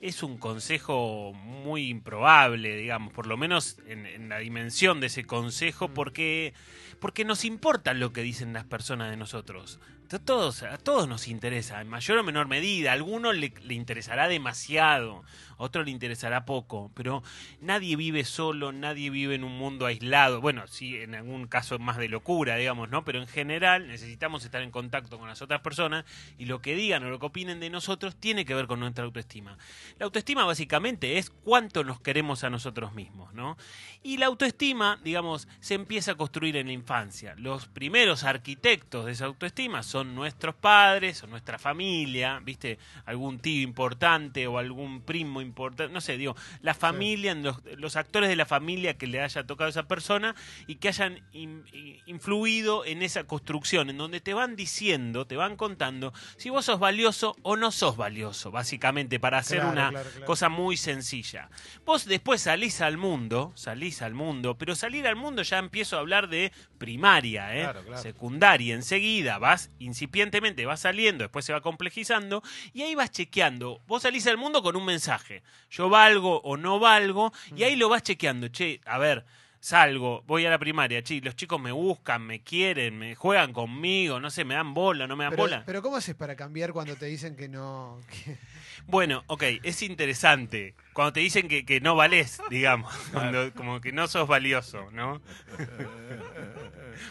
es 0.00 0.23
un 0.23 0.37
consejo 0.37 1.32
muy 1.35 1.88
improbable, 1.88 2.76
digamos, 2.76 3.12
por 3.12 3.26
lo 3.26 3.37
menos 3.38 3.79
en, 3.87 4.05
en 4.05 4.29
la 4.29 4.38
dimensión 4.38 5.00
de 5.00 5.06
ese 5.06 5.25
consejo, 5.25 5.88
porque, 5.88 6.52
porque 7.00 7.25
nos 7.25 7.44
importa 7.47 7.94
lo 7.94 8.12
que 8.12 8.20
dicen 8.23 8.52
las 8.52 8.64
personas 8.64 9.11
de 9.11 9.17
nosotros. 9.17 9.79
A 10.14 10.20
todos, 10.20 10.64
todos 10.84 11.08
nos 11.08 11.26
interesa, 11.26 11.81
en 11.81 11.88
mayor 11.88 12.19
o 12.19 12.22
menor 12.22 12.46
medida. 12.46 12.90
A 12.90 12.93
alguno 12.93 13.32
le, 13.32 13.52
le 13.64 13.75
interesará 13.75 14.28
demasiado, 14.28 15.25
a 15.58 15.64
otro 15.64 15.82
le 15.82 15.90
interesará 15.90 16.44
poco, 16.44 16.93
pero 16.94 17.25
nadie 17.61 17.96
vive 17.96 18.22
solo, 18.22 18.70
nadie 18.70 19.11
vive 19.11 19.34
en 19.34 19.43
un 19.43 19.58
mundo 19.58 19.87
aislado. 19.87 20.40
Bueno, 20.40 20.69
sí, 20.69 20.99
en 20.99 21.16
algún 21.16 21.49
caso 21.49 21.81
más 21.81 21.96
de 21.96 22.08
locura, 22.08 22.55
digamos, 22.55 22.90
¿no? 22.90 23.05
Pero 23.05 23.19
en 23.20 23.26
general 23.26 23.88
necesitamos 23.88 24.44
estar 24.44 24.62
en 24.62 24.70
contacto 24.70 25.19
con 25.19 25.26
las 25.26 25.43
otras 25.43 25.62
personas 25.62 26.05
y 26.38 26.44
lo 26.44 26.62
que 26.62 26.76
digan 26.76 27.02
o 27.02 27.11
lo 27.11 27.19
que 27.19 27.26
opinen 27.26 27.58
de 27.58 27.70
nosotros 27.70 28.14
tiene 28.14 28.44
que 28.44 28.55
ver 28.55 28.69
con 28.69 28.78
nuestra 28.78 29.05
autoestima. 29.05 29.58
La 29.99 30.05
autoestima 30.05 30.44
básicamente 30.44 31.19
es 31.19 31.31
cuánto 31.31 31.82
nos 31.82 32.00
queremos 32.00 32.44
a 32.44 32.50
nosotros 32.50 32.94
mismos, 32.94 33.34
¿no? 33.34 33.56
Y 34.05 34.19
la 34.19 34.26
autoestima, 34.26 35.00
digamos, 35.02 35.49
se 35.58 35.75
empieza 35.75 36.12
a 36.12 36.16
construir 36.16 36.56
en 36.56 36.69
la 36.69 36.72
infancia. 36.72 37.34
Los 37.37 37.66
primeros 37.66 38.22
arquitectos 38.22 39.06
de 39.06 39.12
esa 39.12 39.25
autoestima 39.25 39.82
son 39.82 40.04
nuestros 40.05 40.55
padres 40.55 41.23
o 41.23 41.27
nuestra 41.27 41.59
familia, 41.59 42.40
¿viste? 42.43 42.78
Algún 43.07 43.38
tío 43.38 43.62
importante 43.62 44.47
o 44.47 44.59
algún 44.59 45.02
primo 45.02 45.40
importante, 45.40 45.93
no 45.93 46.00
sé, 46.00 46.17
digo, 46.19 46.37
la 46.62 46.75
familia, 46.75 47.35
los, 47.35 47.62
los 47.78 47.97
actores 47.97 48.28
de 48.28 48.37
la 48.37 48.47
familia 48.47 48.99
que 48.99 49.07
le 49.07 49.21
haya 49.21 49.45
tocado 49.47 49.69
a 49.69 49.71
esa 49.71 49.85
persona 49.88 50.35
y 50.67 50.76
que 50.76 50.88
hayan 50.88 51.23
in- 51.33 51.64
influido 52.07 52.85
en 52.85 53.02
esa 53.02 53.25
construcción, 53.25 53.90
en 53.90 53.99
donde 53.99 54.21
te 54.21 54.35
van 54.35 54.57
diciendo, 54.57 55.26
te 55.26 55.37
van 55.37 55.57
contando 55.57 56.12
si 56.37 56.50
vos 56.50 56.64
sos 56.64 56.78
valioso 56.78 57.37
o 57.43 57.57
no 57.57 57.71
sos 57.71 57.97
valioso, 57.97 58.50
básicamente, 58.50 59.19
para 59.21 59.38
hacer 59.38 59.59
Claro, 59.59 59.73
una 59.73 59.90
claro, 59.90 60.11
claro. 60.11 60.26
cosa 60.26 60.49
muy 60.49 60.76
sencilla. 60.76 61.49
Vos 61.85 62.05
después 62.07 62.43
salís 62.43 62.81
al 62.81 62.97
mundo, 62.97 63.52
salís 63.55 64.02
al 64.02 64.14
mundo, 64.14 64.57
pero 64.57 64.75
salir 64.75 65.07
al 65.07 65.17
mundo 65.17 65.43
ya 65.43 65.59
empiezo 65.59 65.97
a 65.97 66.00
hablar 66.00 66.28
de 66.28 66.52
primaria, 66.85 67.55
¿eh? 67.57 67.62
Claro, 67.62 67.83
claro. 67.85 68.03
secundaria, 68.03 68.75
enseguida 68.75 69.38
vas 69.38 69.71
incipientemente, 69.79 70.67
vas 70.67 70.81
saliendo, 70.81 71.25
después 71.25 71.45
se 71.45 71.53
va 71.53 71.61
complejizando 71.61 72.43
y 72.73 72.83
ahí 72.83 72.95
vas 72.95 73.11
chequeando. 73.11 73.81
Vos 73.87 74.03
salís 74.03 74.26
al 74.26 74.37
mundo 74.37 74.62
con 74.62 74.76
un 74.76 74.85
mensaje, 74.85 75.43
yo 75.71 75.88
valgo 75.88 76.41
o 76.43 76.57
no 76.57 76.79
valgo, 76.79 77.33
y 77.57 77.62
ahí 77.62 77.76
lo 77.76 77.88
vas 77.88 78.03
chequeando, 78.03 78.49
che, 78.49 78.81
a 78.85 78.99
ver. 78.99 79.25
Salgo, 79.64 80.23
voy 80.26 80.45
a 80.45 80.50
la 80.50 80.59
primaria, 80.59 81.03
che, 81.03 81.23
los 81.23 81.37
chicos 81.37 81.59
me 81.59 81.73
buscan, 81.73 82.21
me 82.21 82.43
quieren, 82.43 82.99
me 82.99 83.14
juegan 83.14 83.55
conmigo, 83.55 84.21
no 84.21 84.29
sé, 84.29 84.45
me 84.45 84.53
dan 84.57 84.75
bola, 84.75 85.07
no 85.07 85.17
me 85.17 85.25
dan 85.25 85.31
Pero, 85.31 85.43
bola. 85.43 85.62
pero 85.64 85.81
¿cómo 85.81 85.97
haces 85.97 86.14
para 86.14 86.37
cambiar 86.37 86.75
cuando 86.75 86.97
te 86.97 87.07
dicen 87.07 87.35
que 87.35 87.49
no? 87.49 87.99
que- 88.11 88.37
Bueno, 88.87 89.25
ok, 89.26 89.43
es 89.62 89.83
interesante. 89.83 90.75
Cuando 90.93 91.14
te 91.14 91.21
dicen 91.21 91.49
que, 91.49 91.64
que 91.64 91.81
no 91.81 91.97
valés, 91.97 92.40
digamos, 92.50 92.95
cuando, 93.12 93.52
como 93.54 93.81
que 93.81 93.93
no 93.93 94.07
sos 94.07 94.28
valioso, 94.28 94.90
¿no? 94.93 95.21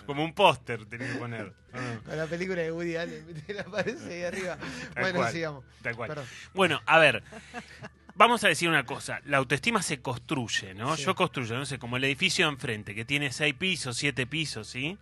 Como 0.06 0.24
un 0.24 0.34
póster 0.34 0.86
tenés 0.86 1.14
que 1.14 1.18
poner. 1.20 1.54
Ah, 1.74 1.98
Con 2.06 2.18
la 2.18 2.28
película 2.28 2.62
de 2.62 2.72
Woody 2.72 2.96
Allen, 2.96 3.26
¿viste? 3.34 3.60
aparece 3.60 4.14
ahí 4.14 4.24
arriba. 4.24 4.58
Tal 4.94 5.04
bueno, 5.04 5.20
cual, 5.20 5.34
sigamos. 5.34 5.66
tal 5.82 5.96
cual. 5.96 6.08
Perdón. 6.10 6.26
Bueno, 6.54 6.82
a 6.86 7.00
ver, 7.00 7.24
vamos 8.16 8.44
a 8.44 8.48
decir 8.48 8.70
una 8.70 8.86
cosa. 8.86 9.22
La 9.26 9.38
autoestima 9.38 9.82
se 9.82 10.02
construye, 10.02 10.74
¿no? 10.74 10.96
Sí. 10.96 11.04
Yo 11.04 11.16
construyo, 11.16 11.58
no 11.58 11.66
sé, 11.66 11.80
como 11.80 11.98
el 11.98 12.04
edificio 12.04 12.48
enfrente, 12.48 12.96
que 12.96 13.06
tiene 13.06 13.32
seis 13.32 13.54
pisos, 13.56 13.98
siete 13.98 14.26
pisos, 14.28 14.68
¿sí? 14.68 14.98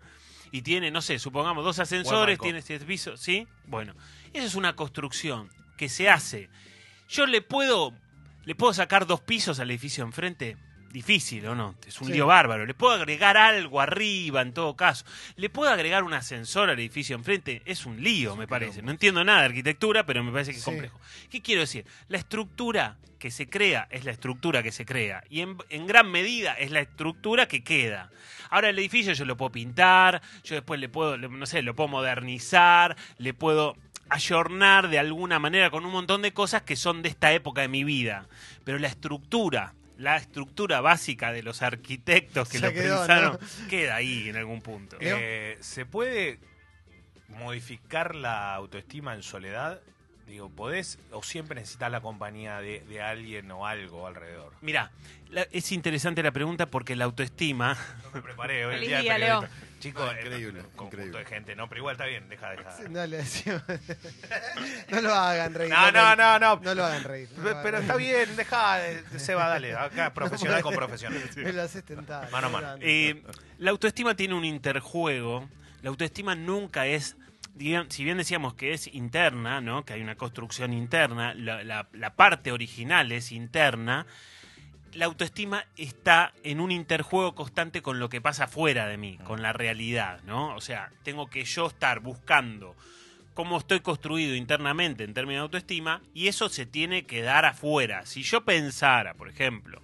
Y 0.52 0.64
tiene, 0.64 0.92
no 0.92 1.02
sé, 1.02 1.18
supongamos 1.18 1.64
dos 1.64 1.80
ascensores, 1.80 2.38
tiene 2.40 2.62
siete 2.62 2.86
pisos, 2.86 3.22
¿sí? 3.22 3.48
Bueno, 3.68 3.94
eso 4.34 4.46
es 4.46 4.56
una 4.56 4.76
construcción 4.76 5.50
que 5.82 5.90
se 5.90 6.08
hace. 6.12 6.48
Yo 7.10 7.26
le 7.26 7.42
puedo, 7.42 7.92
le 8.46 8.54
puedo 8.54 8.72
sacar 8.72 9.08
dos 9.08 9.20
pisos 9.20 9.60
al 9.60 9.72
edificio 9.72 10.04
enfrente. 10.04 10.58
difícil, 10.92 11.46
¿o 11.48 11.56
no? 11.56 11.74
Es 11.88 12.02
un 12.02 12.08
Sí. 12.08 12.14
lío 12.14 12.28
bárbaro. 12.28 12.66
Le 12.66 12.74
puedo 12.74 12.92
agregar 12.94 13.38
algo 13.38 13.80
arriba, 13.80 14.42
en 14.42 14.54
todo 14.54 14.76
caso. 14.76 15.06
Le 15.38 15.50
puedo 15.50 15.72
agregar 15.72 16.04
un 16.04 16.14
ascensor 16.14 16.70
al 16.70 16.78
edificio 16.78 17.16
enfrente. 17.16 17.62
Es 17.64 17.86
un 17.86 18.04
lío, 18.04 18.36
me 18.36 18.46
parece. 18.46 18.82
No 18.82 18.92
entiendo 18.92 19.24
nada 19.24 19.40
de 19.40 19.46
arquitectura, 19.46 20.06
pero 20.06 20.22
me 20.22 20.34
parece 20.34 20.52
que 20.52 20.58
es 20.58 20.64
Sí. 20.66 20.70
complejo. 20.70 21.00
¿Qué 21.30 21.42
quiero 21.42 21.62
decir? 21.62 21.86
La 22.10 22.18
estructura 22.18 22.98
que 23.20 23.32
se 23.32 23.48
crea 23.48 23.88
es 23.90 24.04
la 24.04 24.12
estructura 24.12 24.62
que 24.64 24.74
se 24.74 24.86
crea. 24.86 25.24
Y 25.30 25.40
en, 25.40 25.56
en 25.70 25.88
gran 25.88 26.12
medida 26.12 26.56
es 26.56 26.72
la 26.72 26.82
estructura 26.82 27.48
que 27.48 27.64
queda. 27.64 28.12
Ahora 28.50 28.68
el 28.68 28.78
edificio 28.78 29.14
yo 29.14 29.24
lo 29.24 29.38
puedo 29.38 29.54
pintar, 29.54 30.22
yo 30.44 30.56
después 30.56 30.78
le 30.78 30.90
puedo, 30.90 31.18
no 31.18 31.46
sé, 31.46 31.62
lo 31.62 31.74
puedo 31.74 31.88
modernizar, 31.88 32.98
le 33.18 33.34
puedo 33.34 33.78
ayornar 34.12 34.90
de 34.90 35.00
alguna 35.00 35.40
manera 35.40 35.70
con 35.70 35.86
un 35.86 35.92
montón 35.92 36.22
de 36.22 36.34
cosas 36.34 36.62
que 36.64 36.76
son 36.76 37.02
de 37.02 37.10
esta 37.10 37.32
época 37.34 37.62
de 37.62 37.70
mi 37.70 37.84
vida. 37.84 38.28
Pero 38.66 38.78
la 38.78 38.88
estructura, 38.88 39.74
la 39.98 40.18
estructura 40.18 40.82
básica 40.82 41.32
de 41.32 41.44
los 41.44 41.62
arquitectos 41.62 42.50
que 42.50 42.60
Se 42.60 42.66
lo 42.66 42.74
quedó, 42.74 42.98
pensaron, 42.98 43.40
¿no? 43.42 43.68
queda 43.70 43.96
ahí 43.96 44.30
en 44.30 44.36
algún 44.36 44.62
punto. 44.62 44.98
Eh, 45.00 45.58
¿Se 45.62 45.86
puede 45.86 46.40
modificar 47.30 48.16
la 48.16 48.54
autoestima 48.54 49.16
en 49.16 49.24
soledad? 49.24 49.80
Digo, 50.28 50.50
¿podés 50.50 51.00
o 51.12 51.24
siempre 51.24 51.56
necesitas 51.56 51.92
la 51.92 52.02
compañía 52.02 52.60
de, 52.60 52.82
de 52.82 53.02
alguien 53.02 53.50
o 53.52 53.66
algo 53.66 54.08
alrededor? 54.08 54.54
Mira, 54.62 54.92
es 55.52 55.72
interesante 55.72 56.22
la 56.22 56.32
pregunta 56.32 56.66
porque 56.66 56.96
la 56.96 57.06
autoestima 57.06 57.78
No 58.04 58.12
me 58.14 58.22
preparé 58.22 58.66
hoy 58.66 58.76
el 58.76 58.82
día. 58.82 59.18
Leo. 59.18 59.46
Chicos, 59.82 60.10
Ah, 60.10 60.20
increíble, 60.22 60.60
eh, 60.60 60.64
conjunto 60.76 60.86
increíble. 60.98 61.20
de 61.20 61.26
gente, 61.26 61.56
no, 61.56 61.68
pero 61.68 61.80
igual 61.80 61.94
está 61.96 62.06
bien, 62.06 62.30
deja, 62.30 62.52
deja. 62.52 62.72
Sí, 62.78 62.84
No, 62.90 63.06
le 63.06 63.18
decimos- 63.18 63.62
no 64.90 65.02
lo 65.02 65.14
hagan 65.14 65.54
reír. 65.54 65.70
No, 65.72 65.92
no, 65.92 66.16
no, 66.16 66.40
no. 66.40 66.56
No 66.62 66.76
lo 66.76 66.86
hagan 66.86 67.04
reír. 67.04 67.30
no 67.38 67.50
hagan 67.50 67.64
Pero 67.64 67.78
reír. 67.78 67.82
está 67.90 67.96
bien, 67.98 68.36
deja, 68.36 68.88
eh, 68.90 69.04
Seba, 69.18 69.48
dale, 69.48 69.74
acá 69.76 70.14
profesional 70.14 70.62
con 70.62 70.76
profesional. 70.76 71.22
Me 71.36 71.54
lo 71.54 71.62
haces 71.64 71.84
tentar. 71.84 72.30
Mano 72.32 72.48
a 72.48 72.50
mano. 72.50 72.76
Eh, 72.82 73.24
la 73.58 73.72
autoestima 73.72 74.16
tiene 74.16 74.34
un 74.36 74.46
interjuego. 74.46 75.50
La 75.82 75.90
autoestima 75.90 76.36
nunca 76.36 76.86
es. 76.88 77.18
Si 77.90 78.04
bien 78.04 78.18
decíamos 78.18 78.54
que 78.54 78.74
es 78.74 78.88
interna, 78.94 79.60
¿no? 79.62 79.84
que 79.84 79.94
hay 79.94 80.02
una 80.02 80.16
construcción 80.16 80.74
interna, 80.74 81.34
la, 81.34 81.64
la- 81.64 81.88
la 81.92 82.16
parte 82.16 82.52
original 82.52 83.12
es 83.12 83.32
interna, 83.34 84.06
la 84.94 85.06
autoestima 85.06 85.66
está 85.78 86.34
en 86.44 86.60
un 86.60 86.72
interjuego 86.72 87.34
constante 87.36 87.82
con 87.82 88.00
lo 88.00 88.10
que 88.10 88.22
pasa 88.22 88.48
fuera 88.48 88.88
de 88.88 88.98
mí, 88.98 89.18
con 89.24 89.42
la 89.42 89.54
realidad, 89.54 90.22
¿no? 90.26 90.56
O 90.56 90.62
sea, 90.62 90.92
tengo 91.04 91.30
que 91.30 91.44
yo 91.46 91.68
estar 91.68 92.00
buscando 92.02 92.76
cómo 93.34 93.58
estoy 93.58 93.80
construido 93.80 94.36
internamente 94.36 95.04
en 95.04 95.14
términos 95.14 95.42
de 95.42 95.44
autoestima 95.44 96.02
y 96.14 96.28
eso 96.28 96.50
se 96.50 96.66
tiene 96.66 97.04
que 97.04 97.22
dar 97.22 97.46
afuera. 97.46 98.06
Si 98.06 98.24
yo 98.24 98.44
pensara, 98.44 99.14
por 99.14 99.30
ejemplo, 99.30 99.82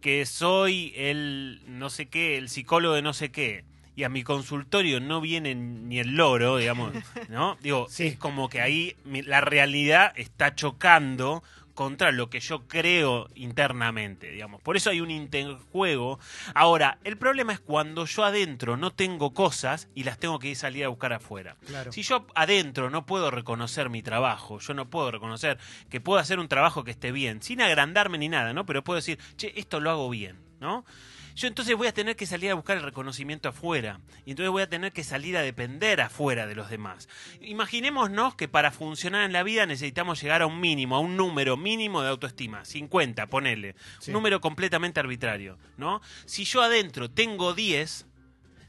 que 0.00 0.24
soy 0.26 0.92
el 0.96 1.60
no 1.66 1.90
sé 1.90 2.06
qué, 2.06 2.38
el 2.38 2.48
psicólogo 2.48 2.94
de 2.94 3.02
no 3.02 3.12
sé 3.12 3.30
qué, 3.32 3.64
y 3.96 4.04
a 4.04 4.08
mi 4.08 4.22
consultorio 4.22 5.00
no 5.00 5.20
viene 5.20 5.56
ni 5.56 5.98
el 5.98 6.14
loro, 6.14 6.56
digamos, 6.58 6.92
¿no? 7.28 7.56
Digo, 7.60 7.88
Sí. 7.90 8.06
es 8.06 8.16
como 8.16 8.48
que 8.48 8.60
ahí 8.60 8.94
la 9.04 9.40
realidad 9.40 10.12
está 10.14 10.54
chocando 10.54 11.42
contra 11.78 12.10
lo 12.10 12.28
que 12.28 12.40
yo 12.40 12.66
creo 12.66 13.28
internamente, 13.36 14.32
digamos. 14.32 14.60
Por 14.60 14.76
eso 14.76 14.90
hay 14.90 15.00
un 15.00 15.12
interjuego. 15.12 16.18
Ahora, 16.52 16.98
el 17.04 17.16
problema 17.16 17.52
es 17.52 17.60
cuando 17.60 18.04
yo 18.04 18.24
adentro 18.24 18.76
no 18.76 18.90
tengo 18.90 19.32
cosas 19.32 19.88
y 19.94 20.02
las 20.02 20.18
tengo 20.18 20.40
que 20.40 20.48
ir 20.48 20.56
salir 20.56 20.84
a 20.84 20.88
buscar 20.88 21.12
afuera. 21.12 21.54
Claro. 21.68 21.92
Si 21.92 22.02
yo 22.02 22.26
adentro 22.34 22.90
no 22.90 23.06
puedo 23.06 23.30
reconocer 23.30 23.90
mi 23.90 24.02
trabajo, 24.02 24.58
yo 24.58 24.74
no 24.74 24.90
puedo 24.90 25.12
reconocer 25.12 25.60
que 25.88 26.00
puedo 26.00 26.18
hacer 26.18 26.40
un 26.40 26.48
trabajo 26.48 26.82
que 26.82 26.90
esté 26.90 27.12
bien, 27.12 27.42
sin 27.42 27.60
agrandarme 27.60 28.18
ni 28.18 28.28
nada, 28.28 28.52
¿no? 28.52 28.66
Pero 28.66 28.82
puedo 28.82 28.96
decir, 28.96 29.20
che, 29.36 29.52
esto 29.54 29.78
lo 29.78 29.92
hago 29.92 30.10
bien, 30.10 30.36
¿no? 30.58 30.84
Yo 31.38 31.46
entonces 31.46 31.76
voy 31.76 31.86
a 31.86 31.92
tener 31.94 32.16
que 32.16 32.26
salir 32.26 32.50
a 32.50 32.54
buscar 32.54 32.76
el 32.76 32.82
reconocimiento 32.82 33.48
afuera. 33.48 34.00
Y 34.26 34.30
entonces 34.32 34.50
voy 34.50 34.62
a 34.62 34.68
tener 34.68 34.90
que 34.92 35.04
salir 35.04 35.36
a 35.36 35.42
depender 35.42 36.00
afuera 36.00 36.48
de 36.48 36.56
los 36.56 36.68
demás. 36.68 37.08
Imaginémonos 37.40 38.34
que 38.34 38.48
para 38.48 38.72
funcionar 38.72 39.22
en 39.24 39.32
la 39.32 39.44
vida 39.44 39.64
necesitamos 39.64 40.20
llegar 40.20 40.42
a 40.42 40.46
un 40.46 40.58
mínimo, 40.58 40.96
a 40.96 40.98
un 41.00 41.16
número 41.16 41.56
mínimo 41.56 42.02
de 42.02 42.08
autoestima. 42.08 42.64
50, 42.64 43.28
ponele. 43.28 43.76
Sí. 44.00 44.10
Un 44.10 44.14
número 44.14 44.40
completamente 44.40 44.98
arbitrario, 44.98 45.58
¿no? 45.76 46.00
Si 46.26 46.44
yo 46.44 46.60
adentro 46.60 47.08
tengo 47.08 47.54
10, 47.54 48.06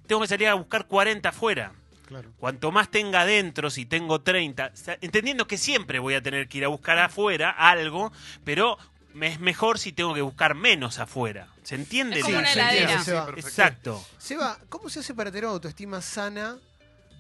tengo 0.06 0.22
que 0.22 0.28
salir 0.28 0.48
a 0.48 0.54
buscar 0.54 0.86
40 0.86 1.30
afuera. 1.30 1.74
Claro. 2.08 2.32
Cuanto 2.38 2.72
más 2.72 2.90
tenga 2.90 3.22
adentro, 3.22 3.70
si 3.70 3.86
tengo 3.86 4.22
30, 4.22 4.76
sa- 4.76 4.98
entendiendo 5.02 5.46
que 5.46 5.58
siempre 5.60 6.00
voy 6.00 6.16
a 6.16 6.24
tener 6.24 6.48
que 6.48 6.58
ir 6.58 6.66
a 6.66 6.70
buscar 6.70 6.98
afuera 6.98 7.52
algo, 7.52 8.12
pero 8.44 8.80
me 9.14 9.28
es 9.28 9.40
mejor 9.40 9.80
si 9.80 9.92
tengo 9.92 10.14
que 10.14 10.22
buscar 10.22 10.56
menos 10.56 11.00
afuera. 11.00 11.48
¿Se 11.64 11.76
entiende? 11.76 12.20
Es 12.20 12.26
como 12.26 12.38
una 12.40 12.52
heladera. 12.52 13.00
Sí, 13.00 13.06
Seba. 13.06 13.28
Exacto. 13.36 14.06
Seba, 14.18 14.58
¿cómo 14.70 14.90
se 14.90 15.00
hace 15.02 15.14
para 15.14 15.32
tener 15.32 15.46
una 15.46 15.54
autoestima 15.54 16.02
sana 16.02 16.58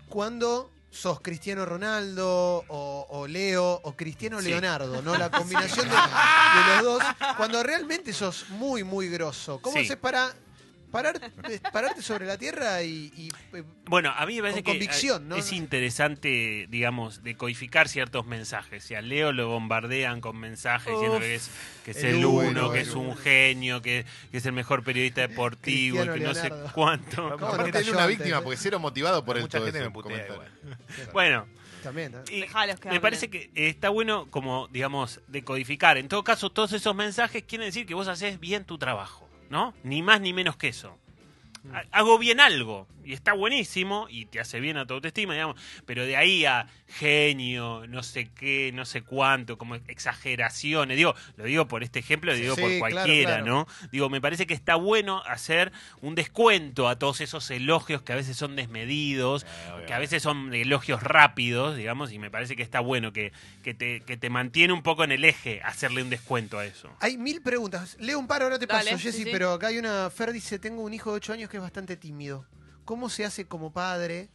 cuando 0.07 0.71
sos 0.91 1.19
Cristiano 1.21 1.65
Ronaldo 1.65 2.65
o, 2.67 3.05
o 3.09 3.27
Leo 3.27 3.79
o 3.83 3.95
Cristiano 3.95 4.41
Sí. 4.41 4.49
Leonardo, 4.49 5.01
¿no? 5.01 5.15
La 5.17 5.29
combinación 5.31 5.87
de, 5.87 5.95
de 5.95 6.75
los 6.75 6.83
dos, 6.83 7.03
cuando 7.37 7.61
realmente 7.61 8.11
sos 8.13 8.49
muy, 8.49 8.83
muy 8.83 9.07
grosso. 9.09 9.59
¿Cómo 9.61 9.77
Sí. 9.77 9.83
haces 9.85 9.97
para 9.97 10.33
parar, 10.91 11.19
pararte 11.71 12.01
sobre 12.01 12.25
la 12.25 12.37
tierra 12.37 12.81
y, 12.83 13.11
y, 13.15 13.29
eh, 13.55 13.63
Bueno, 13.85 14.11
a 14.15 14.25
mí 14.25 14.35
me 14.35 14.41
parece 14.41 14.63
Con 14.63 14.73
que 14.73 14.79
convicción, 14.79 15.23
eh, 15.23 15.25
¿no? 15.29 15.35
es 15.35 15.51
interesante, 15.53 16.67
digamos, 16.69 17.23
decodificar 17.23 17.87
ciertos 17.87 18.25
mensajes. 18.25 18.83
Si 18.83 18.95
a 18.95 19.01
Leo 19.01 19.31
lo 19.31 19.47
bombardean 19.49 20.21
con 20.21 20.37
mensajes 20.37 20.93
diciendo 20.93 21.19
que 21.19 21.35
es, 21.35 21.51
que 21.85 21.91
es 21.91 22.03
El 22.03 22.15
el 22.15 22.25
uno, 22.25 22.39
uno, 22.49 22.71
que 22.71 22.81
el 22.81 22.87
es 22.87 22.95
un 22.95 23.07
uno. 23.07 23.15
genio, 23.15 23.81
que, 23.81 24.05
que 24.31 24.37
es 24.37 24.45
el 24.45 24.53
mejor 24.53 24.83
periodista 24.83 25.21
deportivo 25.21 26.03
y 26.03 26.09
que 26.09 26.19
no 26.19 26.33
sé 26.33 26.51
cuánto. 26.73 27.37
¿Cómo 27.37 27.57
no 27.57 27.63
tiene 27.71 27.91
una 27.91 28.05
víctima, 28.07 28.37
eh? 28.37 28.41
porque 28.43 28.57
cero 28.57 28.79
motivado 28.79 29.23
por 29.25 29.37
el 29.37 29.43
Mucha 29.43 29.59
todo 29.59 29.65
gente 29.65 29.79
ese 29.79 29.87
me 29.87 29.91
putea 29.91 30.27
comentario. 30.27 30.51
igual. 30.63 30.77
Bueno, 31.13 31.47
también. 31.83 32.13
¿eh? 32.15 32.23
y 32.31 32.41
Dejalos 32.41 32.79
que 32.79 32.89
me 32.89 32.99
parece 32.99 33.29
que 33.29 33.51
está 33.55 33.89
bueno 33.89 34.27
como, 34.31 34.67
digamos, 34.69 35.21
decodificar. 35.27 35.97
En 35.97 36.07
todo 36.09 36.23
caso, 36.23 36.49
todos 36.49 36.73
esos 36.73 36.95
mensajes 36.95 37.43
quieren 37.43 37.67
decir 37.67 37.85
que 37.85 37.93
vos 37.93 38.07
haces 38.07 38.39
bien 38.39 38.65
tu 38.65 38.77
trabajo, 38.77 39.28
¿no? 39.49 39.73
Ni 39.83 40.01
más 40.01 40.21
ni 40.21 40.33
menos 40.33 40.55
que 40.57 40.69
eso. 40.69 40.97
Ha- 41.73 41.83
Hago 41.91 42.17
bien 42.17 42.39
algo 42.39 42.87
y 43.09 43.13
está 43.13 43.33
buenísimo 43.33 44.05
y 44.07 44.25
te 44.25 44.39
hace 44.39 44.59
bien 44.59 44.77
a 44.77 44.85
tu 44.85 44.93
autoestima, 44.93 45.33
digamos, 45.33 45.59
pero 45.87 46.05
de 46.05 46.15
ahí 46.15 46.45
a 46.45 46.67
genio, 46.85 47.87
no 47.87 48.03
sé 48.03 48.29
qué, 48.35 48.69
no 48.71 48.85
sé 48.85 49.01
cuánto, 49.01 49.57
como 49.57 49.73
exageraciones, 49.73 50.95
digo, 50.95 51.15
lo 51.35 51.45
digo 51.45 51.67
por 51.67 51.81
este 51.81 51.97
ejemplo, 51.97 52.31
lo 52.31 52.37
digo 52.37 52.53
Sí, 52.53 52.61
por 52.61 52.77
cualquiera, 52.77 53.37
claro. 53.37 53.45
¿no? 53.45 53.67
Digo, 53.91 54.11
me 54.11 54.21
parece 54.21 54.45
que 54.45 54.53
está 54.53 54.75
bueno 54.75 55.23
hacer 55.25 55.71
un 56.01 56.13
descuento 56.13 56.87
a 56.87 56.99
todos 56.99 57.19
esos 57.21 57.49
elogios 57.49 58.03
que 58.03 58.13
a 58.13 58.15
veces 58.15 58.37
son 58.37 58.55
desmedidos, 58.55 59.43
que 59.87 59.93
a 59.95 59.97
veces 59.97 60.21
son 60.21 60.53
elogios 60.53 61.01
rápidos, 61.01 61.75
digamos, 61.77 62.11
y 62.11 62.19
me 62.19 62.29
parece 62.29 62.55
que 62.55 62.61
está 62.61 62.79
bueno 62.79 63.11
que, 63.11 63.31
que, 63.63 63.73
te, 63.73 64.01
que 64.01 64.17
te 64.17 64.29
mantiene 64.29 64.71
un 64.71 64.83
poco 64.83 65.03
en 65.03 65.11
el 65.11 65.25
eje 65.25 65.61
hacerle 65.63 66.03
un 66.03 66.11
descuento 66.11 66.59
a 66.59 66.65
eso. 66.67 66.91
Hay 66.99 67.17
mil 67.17 67.41
preguntas. 67.41 67.97
Leo 67.99 68.19
un 68.19 68.27
par, 68.27 68.43
ahora 68.43 68.59
te 68.59 68.67
Dale, 68.67 68.91
paso, 68.91 68.97
sí, 68.99 69.03
Jessy, 69.05 69.23
sí. 69.23 69.29
pero 69.31 69.53
acá 69.53 69.67
hay 69.67 69.79
una. 69.79 70.11
Fer 70.11 70.31
dice: 70.31 70.59
Tengo 70.59 70.83
un 70.83 70.93
hijo 70.93 71.09
de 71.09 71.17
8 71.17 71.33
años 71.33 71.49
que 71.49 71.57
es 71.57 71.63
bastante 71.63 71.97
tímido. 71.97 72.45
¿Cómo 72.89 73.07
se 73.09 73.23
hace 73.23 73.45
como 73.45 73.71
padre 73.71 74.29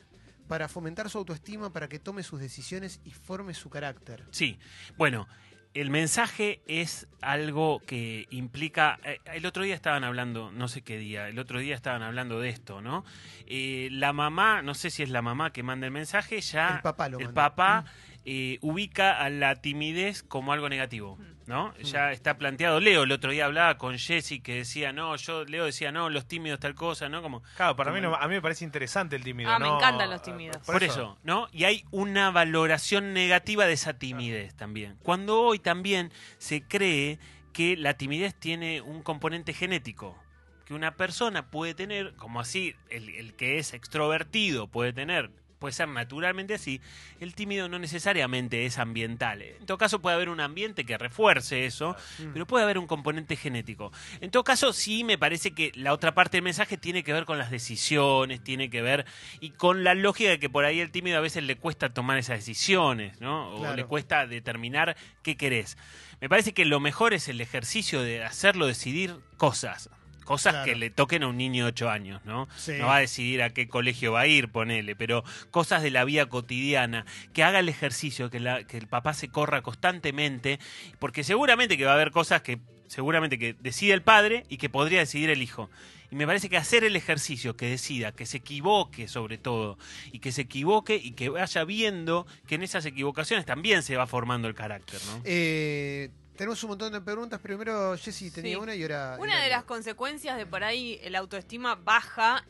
para 0.46 0.68
fomentar 0.68 1.10
su 1.10 1.18
autoestima, 1.18 1.72
para 1.72 1.88
que 1.88 1.98
tome 1.98 2.22
sus 2.22 2.38
decisiones 2.38 3.00
y 3.04 3.10
forme 3.10 3.52
su 3.52 3.68
carácter? 3.68 4.22
Sí, 4.30 4.60
bueno, 4.96 5.26
el 5.74 5.90
mensaje 5.90 6.62
es 6.68 7.08
algo 7.20 7.82
que 7.84 8.28
implica. 8.30 9.00
eh, 9.02 9.18
El 9.34 9.44
otro 9.46 9.64
día 9.64 9.74
estaban 9.74 10.04
hablando, 10.04 10.52
no 10.52 10.68
sé 10.68 10.82
qué 10.82 10.98
día, 10.98 11.26
el 11.26 11.40
otro 11.40 11.58
día 11.58 11.74
estaban 11.74 12.02
hablando 12.02 12.38
de 12.38 12.50
esto, 12.50 12.80
¿no? 12.80 13.04
Eh, 13.48 13.88
la 13.90 14.12
mamá, 14.12 14.62
no 14.62 14.74
sé 14.74 14.90
si 14.90 15.02
es 15.02 15.10
la 15.10 15.20
mamá 15.20 15.52
que 15.52 15.64
manda 15.64 15.86
el 15.88 15.92
mensaje, 15.92 16.40
ya 16.40 16.76
El 16.76 16.82
papá 16.82 17.08
lo 17.08 17.18
el 17.18 17.24
manda. 17.24 17.48
papá 17.56 17.84
eh, 18.24 18.58
ubica 18.62 19.18
a 19.18 19.28
la 19.30 19.56
timidez 19.56 20.22
como 20.22 20.52
algo 20.52 20.68
negativo, 20.68 21.18
¿no? 21.46 21.74
Ya 21.78 22.10
está 22.12 22.38
planteado. 22.38 22.80
Leo 22.80 23.02
el 23.02 23.12
otro 23.12 23.30
día 23.30 23.44
hablaba 23.44 23.76
con 23.76 23.98
Jesse 23.98 24.40
que 24.42 24.54
decía, 24.56 24.92
no, 24.92 25.14
yo, 25.16 25.44
Leo 25.44 25.66
decía, 25.66 25.92
no, 25.92 26.08
los 26.08 26.26
tímidos 26.26 26.58
tal 26.60 26.74
cosa, 26.74 27.08
¿no? 27.10 27.20
Como, 27.20 27.42
Claro, 27.56 27.76
para 27.76 27.92
mí, 27.92 28.00
no- 28.00 28.14
a 28.14 28.26
mí 28.26 28.34
me 28.34 28.40
parece 28.42 28.64
interesante 28.64 29.16
el 29.16 29.24
tímido. 29.24 29.50
Ah, 29.50 29.58
me 29.58 29.66
¿no? 29.66 29.76
encantan 29.76 30.08
los 30.08 30.22
tímidos. 30.22 30.56
Por, 30.64 30.82
eso. 30.82 31.18
¿no? 31.22 31.48
Y 31.52 31.64
hay 31.64 31.84
una 31.90 32.30
valoración 32.30 33.12
negativa 33.12 33.66
de 33.66 33.74
esa 33.74 33.98
timidez 33.98 34.54
también. 34.54 34.96
Cuando 35.02 35.40
hoy 35.42 35.58
también 35.58 36.10
se 36.38 36.62
cree 36.62 37.18
que 37.52 37.76
la 37.76 37.94
timidez 37.94 38.34
tiene 38.34 38.80
un 38.80 39.02
componente 39.02 39.52
genético. 39.52 40.18
Que 40.64 40.72
una 40.72 40.96
persona 40.96 41.50
puede 41.50 41.74
tener, 41.74 42.14
como 42.14 42.40
así, 42.40 42.74
el, 42.88 43.10
el 43.10 43.34
que 43.34 43.58
es 43.58 43.74
extrovertido 43.74 44.66
puede 44.66 44.94
tener, 44.94 45.30
puede 45.64 45.72
ser 45.72 45.88
naturalmente 45.88 46.52
así, 46.52 46.82
el 47.20 47.34
tímido 47.34 47.70
no 47.70 47.78
necesariamente 47.78 48.66
es 48.66 48.76
ambiental. 48.76 49.40
En 49.40 49.64
todo 49.64 49.78
caso 49.78 49.98
puede 50.02 50.14
haber 50.14 50.28
un 50.28 50.40
ambiente 50.40 50.84
que 50.84 50.98
refuerce 50.98 51.64
eso, 51.64 51.96
pero 52.34 52.46
puede 52.46 52.64
haber 52.64 52.76
un 52.76 52.86
componente 52.86 53.34
genético. 53.34 53.90
En 54.20 54.30
todo 54.30 54.44
caso, 54.44 54.74
sí 54.74 55.04
me 55.04 55.16
parece 55.16 55.52
que 55.52 55.72
la 55.74 55.94
otra 55.94 56.12
parte 56.14 56.36
del 56.36 56.42
mensaje 56.44 56.76
tiene 56.76 57.02
que 57.02 57.14
ver 57.14 57.24
con 57.24 57.38
las 57.38 57.50
decisiones, 57.50 58.44
tiene 58.44 58.68
que 58.68 58.82
ver 58.82 59.06
y 59.40 59.52
con 59.52 59.84
la 59.84 59.94
lógica 59.94 60.28
de 60.28 60.38
que 60.38 60.50
por 60.50 60.66
ahí 60.66 60.80
el 60.80 60.90
tímido 60.90 61.16
a 61.16 61.22
veces 61.22 61.42
le 61.44 61.56
cuesta 61.56 61.94
tomar 61.94 62.18
esas 62.18 62.36
decisiones, 62.40 63.18
¿no? 63.22 63.54
O 63.54 63.60
Claro. 63.60 63.76
le 63.76 63.86
cuesta 63.86 64.26
determinar 64.26 64.98
qué 65.22 65.38
querés. 65.38 65.78
Me 66.20 66.28
parece 66.28 66.52
que 66.52 66.66
lo 66.66 66.78
mejor 66.78 67.14
es 67.14 67.26
el 67.30 67.40
ejercicio 67.40 68.02
de 68.02 68.22
hacerlo 68.22 68.66
decidir 68.66 69.16
cosas. 69.38 69.88
Cosas 70.24 70.52
Claro. 70.54 70.64
que 70.66 70.74
le 70.76 70.90
toquen 70.90 71.22
a 71.22 71.28
un 71.28 71.36
niño 71.36 71.64
de 71.64 71.68
8 71.70 71.90
años, 71.90 72.20
¿no? 72.24 72.48
Sí. 72.56 72.72
No 72.78 72.86
va 72.86 72.96
a 72.96 73.00
decidir 73.00 73.42
a 73.42 73.50
qué 73.50 73.68
colegio 73.68 74.12
va 74.12 74.20
a 74.22 74.26
ir, 74.26 74.48
ponele, 74.48 74.96
pero 74.96 75.22
cosas 75.50 75.82
de 75.82 75.90
la 75.90 76.04
vida 76.04 76.26
cotidiana, 76.26 77.04
que 77.32 77.42
haga 77.44 77.58
el 77.60 77.68
ejercicio, 77.68 78.30
que, 78.30 78.40
la- 78.40 78.64
que 78.64 78.76
el 78.78 78.86
papá 78.86 79.14
se 79.14 79.28
corra 79.28 79.62
constantemente, 79.62 80.58
porque 80.98 81.24
seguramente 81.24 81.76
que 81.76 81.84
va 81.84 81.92
a 81.92 81.94
haber 81.94 82.10
cosas 82.10 82.42
que 82.42 82.58
seguramente 82.86 83.38
que 83.38 83.54
decide 83.60 83.92
el 83.94 84.02
padre 84.02 84.44
y 84.48 84.56
que 84.58 84.68
podría 84.68 85.00
decidir 85.00 85.30
el 85.30 85.42
hijo. 85.42 85.70
Y 86.10 86.16
me 86.16 86.26
parece 86.26 86.48
que 86.48 86.56
hacer 86.56 86.84
el 86.84 86.94
ejercicio, 86.94 87.56
que 87.56 87.66
decida, 87.66 88.12
que 88.12 88.24
se 88.26 88.36
equivoque 88.36 89.08
sobre 89.08 89.36
todo, 89.38 89.78
y 90.12 90.20
que 90.20 90.30
se 90.32 90.42
equivoque 90.42 90.94
y 91.02 91.12
que 91.12 91.28
vaya 91.28 91.64
viendo 91.64 92.26
que 92.46 92.54
en 92.54 92.62
esas 92.62 92.84
equivocaciones 92.86 93.46
también 93.46 93.82
se 93.82 93.96
va 93.96 94.06
formando 94.06 94.46
el 94.46 94.54
carácter, 94.54 95.00
¿no? 95.06 95.22
Eh, 95.24 96.10
tenemos 96.36 96.62
un 96.64 96.70
montón 96.70 96.92
de 96.92 97.00
preguntas. 97.00 97.40
Primero, 97.40 97.96
Jessy 97.96 98.30
tenía 98.30 98.56
Sí. 98.56 98.60
una 98.62 98.74
y 98.74 98.82
ahora. 98.82 99.16
Una 99.20 99.42
de 99.42 99.48
las 99.48 99.64
consecuencias 99.64 100.36
de 100.36 100.46
por 100.46 100.64
ahí 100.64 101.00
la 101.08 101.18
autoestima 101.20 101.74
baja 101.74 102.44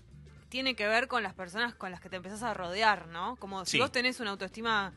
tiene 0.49 0.75
que 0.76 0.87
ver 0.87 1.09
con 1.09 1.23
las 1.23 1.35
personas 1.35 1.75
con 1.75 1.91
las 1.91 2.00
que 2.00 2.09
te 2.09 2.17
empezás 2.17 2.43
a 2.43 2.55
rodear, 2.55 3.09
¿no? 3.09 3.37
Como 3.37 3.64
si 3.64 3.73
Sí. 3.73 3.79
vos 3.79 3.91
tenés 3.93 4.21
una 4.21 4.31
autoestima 4.31 4.93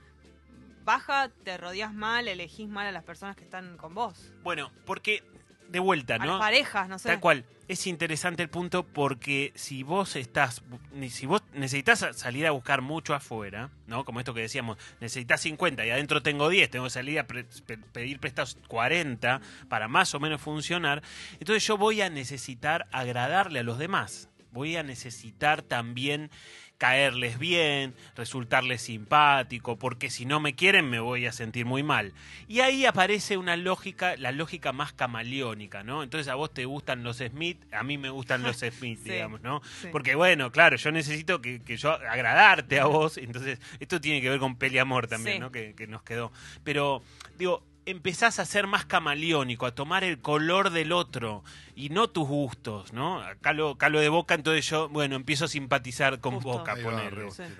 baja, 0.84 1.30
te 1.44 1.58
rodeas 1.58 1.94
mal, 1.94 2.28
elegís 2.28 2.70
mal 2.70 2.88
a 2.88 2.92
las 2.92 3.04
personas 3.04 3.36
que 3.36 3.44
están 3.44 3.76
con 3.78 3.94
vos. 3.94 4.32
Bueno, 4.44 4.72
porque 4.86 5.22
de 5.70 5.80
vuelta, 5.80 6.16
A 6.16 6.18
¿no? 6.20 6.26
las 6.34 6.40
parejas, 6.40 6.88
no 6.90 6.98
sé. 7.00 7.10
Tal 7.10 7.20
cual. 7.20 7.46
Es 7.68 7.86
interesante 7.86 8.42
el 8.44 8.50
punto 8.50 8.84
porque 8.84 9.52
si 9.56 9.84
vos 9.84 10.16
estás, 10.16 10.62
si 11.10 11.26
vos 11.26 11.42
necesitas 11.54 12.02
a- 12.02 12.14
salir 12.14 12.48
a 12.48 12.52
buscar 12.52 12.82
mucho 12.82 13.14
afuera, 13.14 13.70
¿no? 13.88 14.06
Como 14.06 14.20
esto 14.20 14.34
que 14.34 14.40
decíamos, 14.40 14.78
necesitas 15.02 15.42
50 15.42 15.86
y 15.86 15.90
adentro 15.90 16.22
tengo 16.24 16.48
10, 16.48 16.70
tengo 16.70 16.86
que 16.86 16.92
salir 16.92 17.20
a 17.20 17.28
pre- 17.28 17.44
pedir 17.92 18.20
prestados 18.22 18.58
40 18.70 19.42
para 19.68 19.90
más 19.90 20.16
o 20.16 20.20
menos 20.22 20.40
funcionar, 20.40 21.04
entonces 21.42 21.66
yo 21.68 21.78
voy 21.78 22.00
a 22.02 22.10
necesitar 22.10 22.88
agradarle 22.94 23.60
a 23.60 23.64
los 23.64 23.78
demás. 23.78 24.30
Voy 24.54 24.78
a 24.78 24.82
necesitar 24.84 25.62
también 25.62 26.32
caerles 26.78 27.40
bien, 27.40 27.96
resultarles 28.16 28.82
simpático, 28.84 29.78
porque 29.80 30.10
si 30.10 30.26
no 30.26 30.40
me 30.40 30.54
quieren 30.56 30.90
me 30.90 31.00
voy 31.00 31.26
a 31.26 31.32
sentir 31.32 31.66
muy 31.66 31.84
mal. 31.84 32.14
Y 32.48 32.60
ahí 32.60 32.86
aparece 32.86 33.38
una 33.38 33.58
lógica, 33.58 34.16
la 34.18 34.32
lógica 34.32 34.72
más 34.74 34.94
camaleónica, 34.94 35.84
¿no? 35.84 36.04
Entonces 36.04 36.28
a 36.28 36.36
vos 36.36 36.54
te 36.54 36.66
gustan 36.66 37.04
los 37.04 37.18
Smith, 37.18 37.58
a 37.74 37.84
mí 37.84 37.98
me 37.98 38.10
gustan 38.10 38.44
los 38.44 38.58
Smith, 38.78 39.00
Sí, 39.04 39.10
digamos, 39.12 39.42
¿no? 39.42 39.62
sí. 39.82 39.88
Porque 39.92 40.16
bueno, 40.16 40.52
claro, 40.52 40.78
yo 40.78 40.92
necesito 40.92 41.42
que, 41.42 41.62
que 41.62 41.78
yo 41.78 41.92
agradarte 41.92 42.80
a 42.80 42.86
vos, 42.86 43.18
entonces 43.18 43.60
esto 43.80 44.00
tiene 44.00 44.22
que 44.22 44.30
ver 44.30 44.40
con 44.40 44.56
peleamor 44.56 45.08
también, 45.08 45.38
Sí. 45.38 45.40
¿no? 45.40 45.52
Que, 45.52 45.74
que 45.76 45.88
nos 45.88 46.04
quedó. 46.04 46.32
Pero, 46.64 47.02
digo, 47.38 47.64
empezás 47.86 48.40
a 48.40 48.46
ser 48.46 48.68
más 48.68 48.86
camaleónico, 48.86 49.66
a 49.66 49.74
tomar 49.74 50.04
el 50.04 50.20
color 50.20 50.70
del 50.72 50.92
otro 50.92 51.44
y 51.78 51.90
no 51.90 52.10
tus 52.10 52.28
gustos, 52.28 52.92
¿no? 52.92 53.20
Acá 53.22 53.54
lo, 53.54 53.70
acá 53.70 53.90
lo 53.90 54.00
de 54.00 54.10
Boca, 54.10 54.34
entonces 54.34 54.68
yo, 54.68 54.90
bueno, 54.90 55.16
empiezo 55.16 55.46
a 55.46 55.48
simpatizar 55.48 56.20
con 56.20 56.34
Justo. 56.36 56.50
Boca, 56.50 56.76
Sí. 56.76 56.82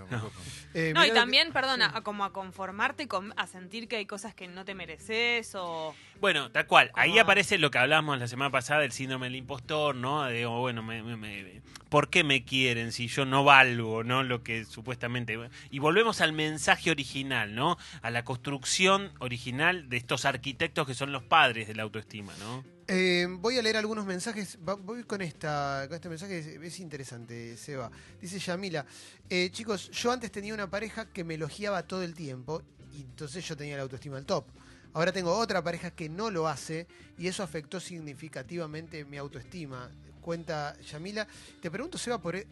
No. 0.10 0.22
poco. 0.24 0.32
Eh, 0.74 0.92
No, 0.94 1.04
y 1.06 1.08
lo 1.08 1.14
que- 1.14 1.20
también, 1.20 1.54
perdona, 1.54 1.92
a 1.96 2.02
como 2.02 2.24
a 2.26 2.34
conformarte, 2.34 3.04
y 3.04 3.08
con- 3.08 3.34
a 3.38 3.48
sentir 3.48 3.88
que 3.88 3.96
hay 3.98 4.06
cosas 4.06 4.36
que 4.36 4.48
no 4.48 4.66
te 4.66 4.76
mereces 4.76 5.54
o... 5.56 5.96
Bueno, 6.20 6.52
tal 6.52 6.68
cual. 6.68 6.92
Ahí 6.94 7.18
aparece 7.20 7.58
lo 7.58 7.72
que 7.72 7.78
hablábamos 7.78 8.20
la 8.20 8.28
semana 8.28 8.52
pasada 8.52 8.82
del 8.82 8.92
síndrome 8.92 9.28
del 9.28 9.36
impostor, 9.38 9.96
¿no? 9.96 10.24
De, 10.26 10.46
oh, 10.46 10.60
bueno, 10.60 10.84
me, 10.84 11.02
me- 11.04 11.16
me- 11.18 11.62
¿por 11.90 12.10
qué 12.10 12.24
me 12.24 12.44
quieren 12.44 12.92
si 12.92 13.08
yo 13.08 13.26
no 13.26 13.44
valgo, 13.44 14.04
¿no? 14.04 14.24
Lo 14.24 14.44
que 14.44 14.66
supuestamente... 14.66 15.40
Y 15.72 15.80
volvemos 15.80 16.22
al 16.22 16.34
mensaje 16.34 16.92
original, 16.92 17.56
¿no? 17.56 17.78
A 18.02 18.10
la 18.12 18.24
construcción 18.24 19.12
original 19.20 19.90
de 19.90 19.98
estos 19.98 20.26
arquitectos 20.26 20.86
que 20.86 20.94
son 20.96 21.12
los 21.12 21.24
padres 21.24 21.68
de 21.68 21.76
la 21.76 21.84
autoestima, 21.84 22.34
¿no? 22.40 22.64
Eh, 22.90 23.28
voy 23.30 23.58
a 23.58 23.62
leer 23.62 23.76
algunos 23.76 24.06
mensajes. 24.06 24.58
Voy 24.62 25.04
con 25.04 25.22
esta, 25.22 25.84
con 25.88 25.96
este 25.96 26.08
mensaje, 26.08 26.40
es, 26.40 26.48
es 26.48 26.80
interesante, 26.80 27.58
Seba. 27.58 27.92
Dice 28.22 28.40
Yamila, 28.40 28.86
eh, 29.30 29.50
chicos, 29.52 29.92
yo 29.92 30.10
antes 30.12 30.32
tenía 30.32 30.54
una 30.54 30.70
pareja 30.70 31.06
que 31.12 31.26
me 31.26 31.34
elogiaba 31.34 31.84
todo 31.84 32.04
el 32.04 32.14
tiempo 32.14 32.62
y 32.94 33.02
entonces 33.02 33.46
yo 33.46 33.58
tenía 33.58 33.76
la 33.76 33.84
autoestima 33.84 34.16
al 34.18 34.26
top. 34.26 34.46
Ahora 34.94 35.12
tengo 35.12 35.36
otra 35.38 35.62
pareja 35.62 35.92
que 35.92 36.08
no 36.08 36.32
lo 36.32 36.48
hace 36.48 36.88
y 37.18 37.28
eso 37.28 37.44
afectó 37.44 37.82
significativamente 37.82 39.04
mi 39.04 39.18
autoestima. 39.18 39.92
Cuenta 40.22 40.78
Yamila. 40.80 41.28
Te 41.62 41.70
pregunto, 41.70 41.98
Seba, 41.98 42.22
por 42.22 42.38
e- 42.38 42.48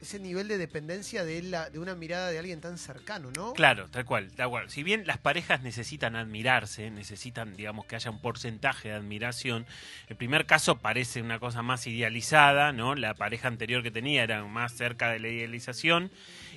ese 0.00 0.18
nivel 0.18 0.48
de 0.48 0.56
dependencia 0.56 1.24
de, 1.24 1.42
la, 1.42 1.68
de 1.68 1.78
una 1.78 1.94
mirada 1.94 2.30
de 2.30 2.38
alguien 2.38 2.60
tan 2.60 2.78
cercano, 2.78 3.30
¿no? 3.36 3.52
Claro, 3.52 3.88
tal 3.90 4.06
cual, 4.06 4.32
tal 4.32 4.48
cual. 4.48 4.70
Si 4.70 4.82
bien 4.82 5.06
las 5.06 5.18
parejas 5.18 5.60
necesitan 5.62 6.16
admirarse, 6.16 6.90
necesitan, 6.90 7.54
digamos, 7.54 7.84
que 7.84 7.96
haya 7.96 8.10
un 8.10 8.20
porcentaje 8.20 8.88
de 8.88 8.94
admiración, 8.94 9.66
el 10.08 10.16
primer 10.16 10.46
caso 10.46 10.78
parece 10.78 11.20
una 11.20 11.38
cosa 11.38 11.62
más 11.62 11.86
idealizada, 11.86 12.72
¿no? 12.72 12.94
La 12.94 13.14
pareja 13.14 13.48
anterior 13.48 13.82
que 13.82 13.90
tenía 13.90 14.22
era 14.22 14.42
más 14.44 14.72
cerca 14.72 15.10
de 15.10 15.20
la 15.20 15.28
idealización 15.28 16.10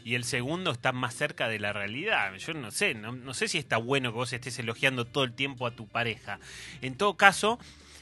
y 0.06 0.15
el 0.15 0.23
segundo 0.23 0.71
está 0.71 0.93
más 0.93 1.13
cerca 1.13 1.49
de 1.49 1.60
la 1.60 1.73
realidad. 1.73 2.34
Yo 2.36 2.53
no 2.53 2.71
sé, 2.71 2.93
no, 2.93 3.12
no 3.12 3.34
sé 3.34 3.49
si 3.49 3.58
está 3.58 3.75
bueno 3.75 4.12
que 4.12 4.17
vos 4.17 4.32
estés 4.32 4.58
elogiando 4.60 5.06
todo 5.06 5.25
el 5.25 5.34
tiempo 5.34 5.67
a 5.67 5.75
tu 5.75 5.88
pareja. 5.88 6.39
En 6.82 6.95
todo 6.95 7.17
caso, 7.17 7.60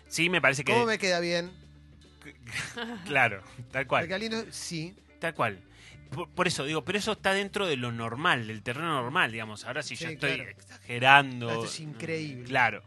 sí 0.08 0.30
me 0.30 0.40
parece 0.40 0.64
que... 0.64 0.72
¿Cómo 0.74 0.86
me 0.86 1.00
queda 1.00 1.20
bien? 1.20 1.52
Claro, 3.06 3.42
tal 3.72 3.88
cual. 3.88 4.08
Porque 4.08 4.46
sí. 4.52 4.94
Tal 5.22 5.34
cual. 5.34 5.62
Por, 6.10 6.28
por 6.30 6.48
eso 6.48 6.66
digo, 6.66 6.84
pero 6.84 6.98
eso 6.98 7.14
está 7.14 7.32
dentro 7.32 7.66
de 7.68 7.78
lo 7.78 7.94
normal, 7.94 8.48
del 8.48 8.62
terreno 8.64 9.02
normal, 9.02 9.32
digamos. 9.32 9.64
Ahora 9.66 9.82
si 9.84 9.96
yo 9.96 10.08
Sí, 10.10 10.14
estoy 10.16 10.36
claro. 10.36 10.50
exagerando. 10.50 11.50
Esto 11.50 11.66
es 11.66 11.80
increíble. 11.80 12.44
Claro. 12.50 12.84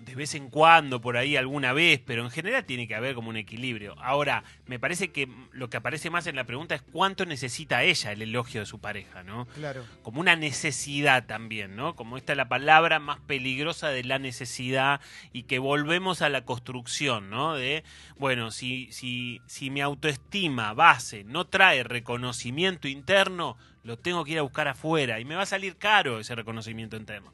De 0.00 0.16
vez 0.16 0.34
en 0.34 0.50
cuando, 0.50 1.00
por 1.00 1.16
ahí 1.16 1.36
alguna 1.36 1.72
vez, 1.72 2.00
pero 2.04 2.24
en 2.24 2.30
general 2.30 2.64
tiene 2.64 2.88
que 2.88 2.96
haber 2.96 3.14
como 3.14 3.30
un 3.30 3.36
equilibrio. 3.36 3.94
Ahora, 4.00 4.42
me 4.66 4.80
parece 4.80 5.12
que 5.12 5.28
lo 5.52 5.70
que 5.70 5.76
aparece 5.76 6.10
más 6.10 6.26
en 6.26 6.34
la 6.34 6.44
pregunta 6.44 6.74
es 6.74 6.82
cuánto 6.82 7.24
necesita 7.26 7.84
ella 7.84 8.10
el 8.10 8.22
elogio 8.22 8.60
de 8.60 8.66
su 8.66 8.80
pareja, 8.80 9.22
¿no? 9.22 9.46
Claro. 9.54 9.84
Como 10.02 10.20
una 10.20 10.34
necesidad 10.34 11.26
también, 11.26 11.76
¿no? 11.76 11.94
Como 11.94 12.16
esta 12.16 12.32
es 12.32 12.36
la 12.36 12.48
palabra 12.48 12.98
más 12.98 13.20
peligrosa 13.20 13.88
de 13.88 14.02
la 14.02 14.18
necesidad 14.18 15.00
y 15.32 15.44
que 15.44 15.60
volvemos 15.60 16.22
a 16.22 16.28
la 16.28 16.44
construcción, 16.44 17.30
¿no? 17.30 17.54
De, 17.54 17.84
bueno, 18.16 18.50
si, 18.50 18.90
si, 18.90 19.40
si 19.46 19.70
mi 19.70 19.80
autoestima 19.80 20.74
base 20.74 21.22
no 21.22 21.46
trae 21.46 21.84
reconocimiento 21.84 22.88
interno, 22.88 23.56
lo 23.84 23.98
tengo 23.98 24.24
que 24.24 24.32
ir 24.32 24.38
a 24.38 24.42
buscar 24.42 24.66
afuera 24.66 25.20
y 25.20 25.24
me 25.24 25.34
va 25.36 25.42
a 25.42 25.46
salir 25.46 25.76
caro 25.76 26.18
ese 26.18 26.34
reconocimiento 26.34 26.96
interno. 26.96 27.32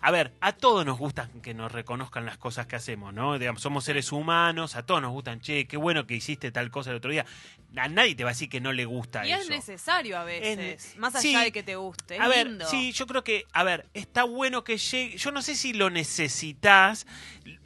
A 0.00 0.10
ver, 0.10 0.32
a 0.40 0.52
todos 0.52 0.84
nos 0.86 0.98
gusta 0.98 1.28
que 1.42 1.52
nos 1.54 1.70
reconozcan 1.70 2.24
las 2.24 2.38
cosas 2.38 2.66
que 2.66 2.74
hacemos, 2.76 3.12
¿no? 3.12 3.38
Digamos, 3.38 3.60
somos 3.60 3.84
seres 3.84 4.10
humanos, 4.10 4.76
a 4.76 4.84
todos 4.84 5.02
nos 5.02 5.12
gustan, 5.12 5.40
che, 5.40 5.66
qué 5.66 5.76
bueno 5.76 6.06
que 6.06 6.14
hiciste 6.14 6.50
tal 6.50 6.70
cosa 6.70 6.90
el 6.90 6.96
otro 6.96 7.10
día. 7.10 7.26
A 7.76 7.86
nadie 7.88 8.14
te 8.14 8.24
va 8.24 8.30
a 8.30 8.32
decir 8.32 8.48
que 8.48 8.60
no 8.60 8.72
le 8.72 8.86
gusta 8.86 9.26
Y 9.26 9.32
eso. 9.32 9.42
es 9.42 9.48
necesario 9.50 10.18
a 10.18 10.24
veces, 10.24 10.58
Es- 10.86 10.96
más 10.96 11.14
allá 11.14 11.22
sí. 11.38 11.44
de 11.44 11.52
que 11.52 11.62
te 11.62 11.76
guste. 11.76 12.14
Es 12.16 12.20
A 12.20 12.28
ver, 12.28 12.46
lindo. 12.48 12.66
sí, 12.68 12.92
yo 12.92 13.06
creo 13.06 13.22
que, 13.22 13.44
a 13.52 13.62
ver, 13.62 13.86
está 13.94 14.24
bueno 14.24 14.64
que 14.64 14.78
llegue. 14.78 15.18
Yo 15.18 15.30
no 15.32 15.42
sé 15.42 15.54
si 15.54 15.74
lo 15.74 15.90
necesitas, 15.90 17.06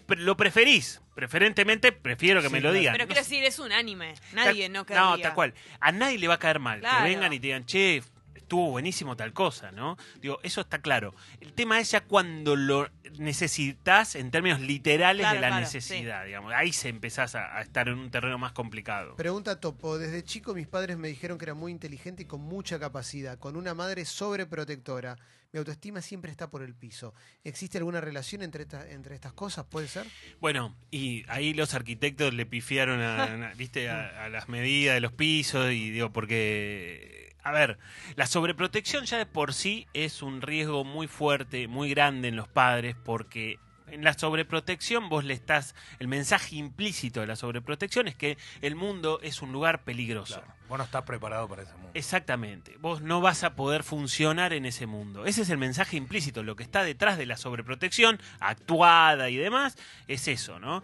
lo 0.08 0.36
preferís. 0.36 1.00
Preferentemente, 1.14 1.92
prefiero 1.92 2.42
que 2.42 2.48
Sí, 2.48 2.52
me 2.52 2.60
lo 2.60 2.72
digan. 2.72 2.92
Pero 2.94 3.04
No 3.04 3.08
quiero 3.08 3.22
sé, 3.22 3.30
decir, 3.30 3.44
es 3.44 3.60
un 3.60 3.70
anime. 3.70 4.14
Nadie 4.32 4.64
tal- 4.64 4.72
no 4.72 4.84
querría. 4.84 5.02
No, 5.04 5.18
tal 5.18 5.34
cual. 5.34 5.54
A 5.78 5.92
nadie 5.92 6.18
le 6.18 6.26
va 6.26 6.34
a 6.34 6.38
caer 6.40 6.58
mal. 6.58 6.80
Claro. 6.80 7.04
Que 7.04 7.10
vengan 7.10 7.32
y 7.32 7.38
te 7.38 7.46
digan, 7.46 7.64
che, 7.64 8.02
estuvo 8.44 8.70
buenísimo 8.70 9.16
tal 9.16 9.32
cosa, 9.32 9.72
¿no? 9.72 9.96
Digo, 10.22 10.38
eso 10.42 10.60
está 10.60 10.78
claro. 10.80 11.14
El 11.40 11.52
tema 11.52 11.80
es 11.80 11.90
ya 11.90 12.00
cuando 12.02 12.54
lo 12.56 12.88
necesitas 13.18 14.14
en 14.14 14.30
términos 14.30 14.60
literales 14.60 15.22
Claro, 15.22 15.34
de 15.34 15.40
la 15.40 15.48
claro, 15.48 15.60
necesidad, 15.62 16.24
digamos. 16.24 16.52
Ahí 16.54 16.72
se 16.72 16.88
empezás 16.88 17.34
a, 17.34 17.56
a 17.58 17.62
estar 17.62 17.88
en 17.88 17.98
un 17.98 18.10
terreno 18.10 18.38
más 18.38 18.52
complicado. 18.52 19.16
Pregunta 19.16 19.60
Topo. 19.60 19.98
Desde 19.98 20.22
chico 20.22 20.54
mis 20.54 20.66
padres 20.66 20.96
me 20.96 21.08
dijeron 21.08 21.36
que 21.38 21.44
era 21.46 21.54
muy 21.54 21.72
inteligente 21.72 22.22
y 22.22 22.26
con 22.26 22.40
mucha 22.40 22.78
capacidad, 22.78 23.38
con 23.38 23.56
una 23.56 23.74
madre 23.74 24.04
sobreprotectora. 24.04 25.16
Mi 25.52 25.58
autoestima 25.58 26.02
siempre 26.02 26.32
está 26.32 26.50
por 26.50 26.62
el 26.62 26.74
piso. 26.74 27.14
¿Existe 27.44 27.78
alguna 27.78 28.00
relación 28.00 28.42
entre, 28.42 28.62
esta- 28.64 28.90
entre 28.90 29.14
estas 29.14 29.32
cosas? 29.34 29.64
¿Puede 29.64 29.86
ser? 29.86 30.04
Bueno, 30.40 30.74
y 30.90 31.24
ahí 31.28 31.54
los 31.54 31.74
arquitectos 31.74 32.34
le 32.34 32.44
pifiaron 32.44 33.00
a, 33.00 33.22
a- 33.50 33.54
¿viste? 33.54 33.88
A, 33.88 34.24
a 34.24 34.28
las 34.28 34.48
medidas 34.48 34.94
de 34.96 35.00
los 35.00 35.12
pisos 35.12 35.70
y 35.70 35.90
digo, 35.90 36.12
porque, 36.12 37.23
a 37.44 37.52
ver, 37.52 37.78
la 38.16 38.26
sobreprotección 38.26 39.04
ya 39.04 39.18
de 39.18 39.26
por 39.26 39.52
sí 39.52 39.86
es 39.92 40.22
un 40.22 40.40
riesgo 40.40 40.82
muy 40.82 41.06
fuerte, 41.06 41.68
muy 41.68 41.90
grande 41.90 42.28
en 42.28 42.36
los 42.36 42.48
padres, 42.48 42.96
porque 43.04 43.58
en 43.88 44.02
la 44.02 44.14
sobreprotección 44.14 45.10
vos 45.10 45.24
le 45.24 45.34
estás, 45.34 45.74
el 45.98 46.08
mensaje 46.08 46.56
implícito 46.56 47.20
de 47.20 47.26
la 47.26 47.36
sobreprotección 47.36 48.08
es 48.08 48.14
que 48.16 48.38
el 48.62 48.76
mundo 48.76 49.20
es 49.22 49.42
un 49.42 49.52
lugar 49.52 49.84
peligroso. 49.84 50.40
Claro, 50.40 50.54
vos 50.68 50.78
no 50.78 50.84
estás 50.84 51.02
preparado 51.02 51.46
para 51.46 51.62
ese 51.62 51.74
mundo. 51.74 51.90
Exactamente. 51.92 52.78
Vos 52.78 53.02
no 53.02 53.20
vas 53.20 53.44
a 53.44 53.54
poder 53.54 53.82
funcionar 53.82 54.54
en 54.54 54.64
ese 54.64 54.86
mundo. 54.86 55.26
Ese 55.26 55.42
es 55.42 55.50
el 55.50 55.58
mensaje 55.58 55.98
implícito. 55.98 56.42
Lo 56.42 56.56
que 56.56 56.62
está 56.62 56.82
detrás 56.82 57.18
de 57.18 57.26
la 57.26 57.36
sobreprotección, 57.36 58.18
actuada 58.40 59.28
y 59.28 59.36
demás, 59.36 59.76
es 60.08 60.28
eso, 60.28 60.58
¿no? 60.58 60.82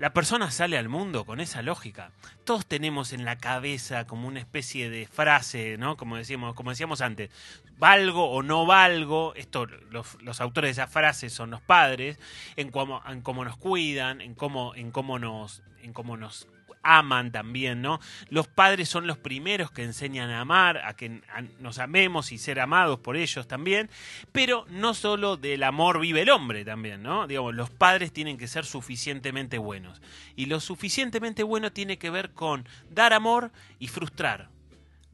La 0.00 0.14
persona 0.14 0.50
sale 0.50 0.78
al 0.78 0.88
mundo 0.88 1.26
con 1.26 1.40
esa 1.40 1.60
lógica. 1.60 2.10
Todos 2.44 2.64
tenemos 2.64 3.12
en 3.12 3.26
la 3.26 3.36
cabeza 3.36 4.06
como 4.06 4.28
una 4.28 4.40
especie 4.40 4.88
de 4.88 5.06
frase, 5.06 5.76
¿no? 5.76 5.98
Como 5.98 6.16
decíamos, 6.16 6.54
como 6.54 6.70
decíamos 6.70 7.02
antes, 7.02 7.28
valgo 7.76 8.30
o 8.30 8.42
no 8.42 8.64
valgo. 8.64 9.34
Esto, 9.34 9.66
los, 9.66 10.40
autores 10.40 10.68
de 10.68 10.82
esa 10.82 10.90
frase 10.90 11.28
son 11.28 11.50
los 11.50 11.60
padres, 11.60 12.18
en 12.56 12.70
cómo, 12.70 13.02
en 13.06 13.20
cómo 13.20 13.44
nos 13.44 13.58
cuidan, 13.58 14.22
en 14.22 14.34
cómo, 14.34 14.74
en 14.74 14.90
cómo 14.90 15.18
nos, 15.18 15.62
en 15.82 15.92
cómo 15.92 16.16
nos 16.16 16.48
aman 16.82 17.32
también, 17.32 17.82
¿no? 17.82 18.00
Los 18.28 18.48
padres 18.48 18.88
son 18.88 19.06
los 19.06 19.18
primeros 19.18 19.70
que 19.70 19.82
enseñan 19.82 20.30
a 20.30 20.40
amar, 20.40 20.78
a 20.78 20.94
que 20.94 21.20
nos 21.58 21.78
amemos 21.78 22.32
y 22.32 22.38
ser 22.38 22.60
amados 22.60 23.00
por 23.00 23.16
ellos 23.16 23.46
también, 23.46 23.90
pero 24.32 24.66
no 24.70 24.94
solo 24.94 25.36
del 25.36 25.62
amor 25.62 26.00
vive 26.00 26.22
el 26.22 26.30
hombre 26.30 26.64
también, 26.64 27.02
¿no? 27.02 27.26
Digamos, 27.26 27.54
los 27.54 27.70
padres 27.70 28.12
tienen 28.12 28.38
que 28.38 28.48
ser 28.48 28.64
suficientemente 28.64 29.58
buenos. 29.58 30.00
Y 30.36 30.46
lo 30.46 30.60
suficientemente 30.60 31.42
bueno 31.42 31.72
tiene 31.72 31.98
que 31.98 32.10
ver 32.10 32.30
con 32.30 32.66
dar 32.90 33.12
amor 33.12 33.50
y 33.78 33.88
frustrar. 33.88 34.48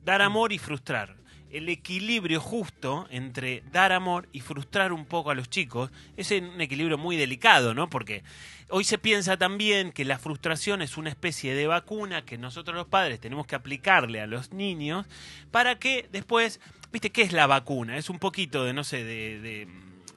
Dar 0.04 0.22
amor 0.22 0.52
y 0.52 0.58
frustrar. 0.58 1.16
El 1.50 1.68
equilibrio 1.68 2.40
justo 2.40 3.06
entre 3.10 3.62
dar 3.72 3.92
amor 3.92 4.28
y 4.32 4.40
frustrar 4.40 4.92
un 4.92 5.06
poco 5.06 5.30
a 5.30 5.34
los 5.34 5.48
chicos 5.48 5.90
es 6.16 6.30
un 6.32 6.60
equilibrio 6.60 6.98
muy 6.98 7.16
delicado, 7.16 7.72
¿no? 7.72 7.88
Porque 7.88 8.24
hoy 8.68 8.82
se 8.84 8.98
piensa 8.98 9.36
también 9.36 9.92
que 9.92 10.04
la 10.04 10.18
frustración 10.18 10.82
es 10.82 10.96
una 10.96 11.08
especie 11.08 11.54
de 11.54 11.66
vacuna 11.68 12.24
que 12.24 12.36
nosotros 12.36 12.76
los 12.76 12.88
padres 12.88 13.20
tenemos 13.20 13.46
que 13.46 13.54
aplicarle 13.54 14.20
a 14.20 14.26
los 14.26 14.52
niños 14.52 15.06
para 15.52 15.78
que 15.78 16.08
después, 16.10 16.60
¿viste 16.92 17.10
qué 17.10 17.22
es 17.22 17.32
la 17.32 17.46
vacuna? 17.46 17.96
Es 17.96 18.10
un 18.10 18.18
poquito 18.18 18.64
de, 18.64 18.72
no 18.72 18.82
sé, 18.82 19.04
de, 19.04 19.40
de, 19.40 19.68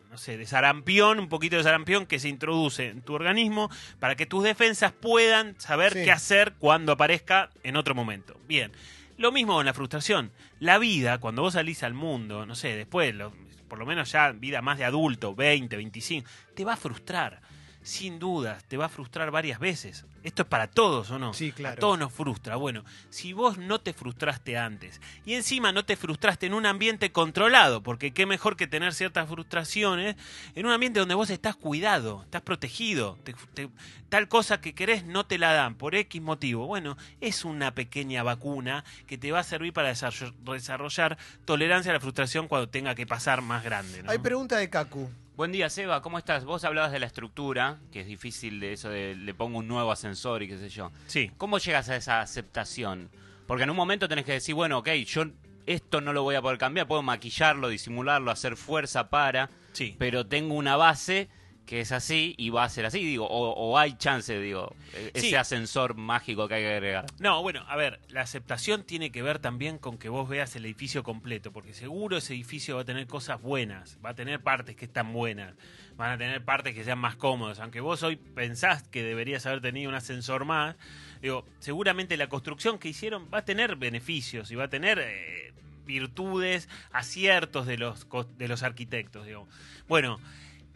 no 0.10 0.18
sé, 0.18 0.36
de 0.36 0.48
sarampión, 0.48 1.20
un 1.20 1.30
poquito 1.30 1.58
de 1.58 1.64
sarampión 1.64 2.08
que 2.08 2.18
se 2.18 2.28
introduce 2.28 2.88
en 2.88 3.02
tu 3.04 3.14
organismo 3.14 3.70
para 4.00 4.16
que 4.16 4.26
tus 4.26 4.44
defensas 4.44 4.92
puedan 4.94 5.60
saber 5.62 5.94
Sí. 5.94 6.04
qué 6.06 6.12
hacer 6.12 6.54
cuando 6.58 6.92
aparezca 6.92 7.52
en 7.62 7.76
otro 7.76 7.94
momento. 7.94 8.36
Bien. 8.48 8.72
Lo 9.20 9.34
mismo 9.34 9.56
con 9.56 9.66
la 9.66 9.74
frustración. 9.74 10.32
La 10.62 10.78
vida, 10.78 11.18
cuando 11.18 11.42
vos 11.42 11.54
salís 11.56 11.84
al 11.84 11.94
mundo, 11.94 12.46
no 12.46 12.56
sé, 12.56 12.78
después, 12.78 13.14
lo- 13.14 13.34
por 13.68 13.78
lo 13.78 13.86
menos 13.86 14.10
ya 14.14 14.32
vida 14.32 14.62
más 14.62 14.78
de 14.78 14.86
adulto, 14.86 15.36
20, 15.36 15.76
25, 15.76 16.26
te 16.56 16.64
va 16.64 16.74
a 16.74 16.78
frustrar. 16.78 17.42
Sin 17.82 18.20
dudas, 18.20 18.66
te 18.66 18.76
va 18.78 18.86
a 18.86 18.90
frustrar 18.90 19.32
varias 19.32 19.58
veces. 19.60 20.06
Esto 20.22 20.42
es 20.42 20.48
para 20.50 20.68
todos, 20.68 21.10
¿o 21.12 21.18
no? 21.18 21.34
Sí, 21.34 21.54
claro. 21.54 21.76
A 21.78 21.80
todos 21.80 21.98
nos 21.98 22.12
frustra. 22.12 22.58
Bueno, 22.58 22.84
si 23.10 23.32
vos 23.32 23.58
no 23.58 23.80
te 23.80 23.94
frustraste 23.94 24.58
antes 24.58 25.00
y 25.26 25.34
encima 25.36 25.72
no 25.72 25.86
te 25.86 25.96
frustraste 25.96 26.46
en 26.48 26.54
un 26.54 26.66
ambiente 26.66 27.12
controlado, 27.14 27.82
porque 27.82 28.12
qué 28.12 28.26
mejor 28.26 28.58
que 28.58 28.68
tener 28.68 28.94
ciertas 28.94 29.30
frustraciones 29.30 30.18
en 30.56 30.66
un 30.66 30.74
ambiente 30.74 31.00
donde 31.00 31.16
vos 31.16 31.30
estás 31.30 31.56
cuidado, 31.56 32.22
estás 32.24 32.42
protegido, 32.42 33.18
te- 33.24 33.34
te- 33.54 33.70
tal 34.10 34.28
cosa 34.28 34.60
que 34.60 34.76
querés 34.76 35.06
no 35.06 35.26
te 35.26 35.38
la 35.38 35.54
dan 35.54 35.76
por 35.76 35.96
X 35.96 36.22
motivo. 36.22 36.68
Bueno, 36.68 36.98
es 37.22 37.46
una 37.46 37.74
pequeña 37.74 38.24
vacuna 38.24 38.84
que 39.08 39.18
te 39.18 39.32
va 39.32 39.40
a 39.40 39.44
servir 39.44 39.72
para 39.72 39.90
desarroll- 39.92 40.34
desarrollar 40.54 41.18
tolerancia 41.46 41.92
a 41.92 41.96
la 41.96 42.02
frustración 42.02 42.50
cuando 42.50 42.68
tenga 42.68 42.94
que 42.94 43.08
pasar 43.08 43.42
más 43.42 43.64
grande. 43.64 44.04
¿no? 44.04 44.12
Hay 44.12 44.18
pregunta 44.20 44.58
de 44.58 44.70
Kaku. 44.70 45.10
Buen 45.40 45.54
día, 45.54 45.70
Seba, 45.70 46.02
¿cómo 46.02 46.18
estás? 46.18 46.44
Vos 46.44 46.66
hablabas 46.66 46.92
de 46.92 47.00
la 47.00 47.06
estructura, 47.06 47.80
que 47.94 48.02
es 48.02 48.08
difícil 48.08 48.60
de 48.60 48.74
eso 48.74 48.90
de 48.90 49.16
le 49.16 49.34
pongo 49.34 49.60
un 49.60 49.70
nuevo 49.70 49.90
ascensor 49.90 50.44
y 50.44 50.50
qué 50.50 50.58
sé 50.58 50.68
yo. 50.68 50.92
Sí. 51.08 51.32
¿Cómo 51.38 51.60
llegas 51.60 51.88
a 51.88 51.96
esa 51.96 52.20
aceptación? 52.20 53.10
Porque 53.48 53.64
en 53.64 53.70
un 53.70 53.78
momento 53.78 54.10
tenés 54.10 54.26
que 54.26 54.34
decir, 54.34 54.54
bueno, 54.54 54.80
ok, 54.80 54.90
yo 55.06 55.28
esto 55.66 56.02
no 56.02 56.12
lo 56.12 56.24
voy 56.24 56.36
a 56.36 56.42
poder 56.42 56.58
cambiar, 56.58 56.88
puedo 56.88 57.04
maquillarlo, 57.04 57.70
disimularlo, 57.70 58.32
hacer 58.32 58.58
fuerza 58.58 59.10
para, 59.10 59.50
Sí. 59.72 59.96
pero 59.98 60.28
tengo 60.28 60.56
una 60.56 60.76
base 60.76 61.30
que 61.70 61.82
es 61.82 61.92
así 61.92 62.34
y 62.40 62.50
va 62.50 62.64
a 62.64 62.70
ser 62.70 62.88
así, 62.88 62.98
digo, 63.06 63.28
o, 63.28 63.52
o 63.54 63.78
hay 63.78 63.94
chance, 63.94 64.40
digo, 64.40 64.76
e- 64.96 65.12
Sí. 65.14 65.28
ese 65.28 65.38
ascensor 65.38 65.94
mágico 65.94 66.48
que 66.48 66.56
hay 66.56 66.64
que 66.64 66.74
agregar. 66.74 67.06
No, 67.20 67.44
bueno, 67.44 67.64
a 67.68 67.76
ver, 67.76 68.00
la 68.10 68.22
aceptación 68.22 68.84
tiene 68.84 69.12
que 69.12 69.22
ver 69.22 69.38
también 69.38 69.78
con 69.78 70.00
que 70.00 70.10
vos 70.10 70.28
veas 70.28 70.56
el 70.56 70.66
edificio 70.66 71.04
completo, 71.04 71.52
porque 71.54 71.76
seguro 71.76 72.18
ese 72.18 72.34
edificio 72.34 72.78
va 72.78 72.82
a 72.82 72.86
tener 72.86 73.06
cosas 73.06 73.40
buenas, 73.40 74.00
va 74.04 74.10
a 74.10 74.16
tener 74.16 74.42
partes 74.42 74.76
que 74.76 74.86
están 74.86 75.14
buenas, 75.14 75.54
van 75.96 76.10
a 76.10 76.18
tener 76.18 76.44
partes 76.44 76.74
que 76.74 76.84
sean 76.84 76.98
más 76.98 77.16
cómodas, 77.16 77.60
aunque 77.60 77.82
vos 77.82 78.02
hoy 78.02 78.16
pensás 78.16 78.82
que 78.82 79.04
deberías 79.04 79.46
haber 79.46 79.62
tenido 79.62 79.90
un 79.90 79.96
ascensor 79.96 80.46
más, 80.46 80.76
digo, 81.22 81.46
seguramente 81.60 82.18
la 82.18 82.30
construcción 82.30 82.80
que 82.80 82.90
hicieron 82.90 83.28
va 83.32 83.38
a 83.40 83.46
tener 83.46 83.76
beneficios 83.76 84.50
y 84.50 84.56
va 84.56 84.64
a 84.64 84.70
tener 84.70 84.98
eh, 85.00 85.54
virtudes, 85.86 86.68
aciertos 86.92 87.68
de 87.68 87.78
los, 87.78 88.08
de 88.40 88.48
los 88.48 88.64
arquitectos, 88.64 89.28
digo. 89.28 89.48
Bueno, 89.88 90.20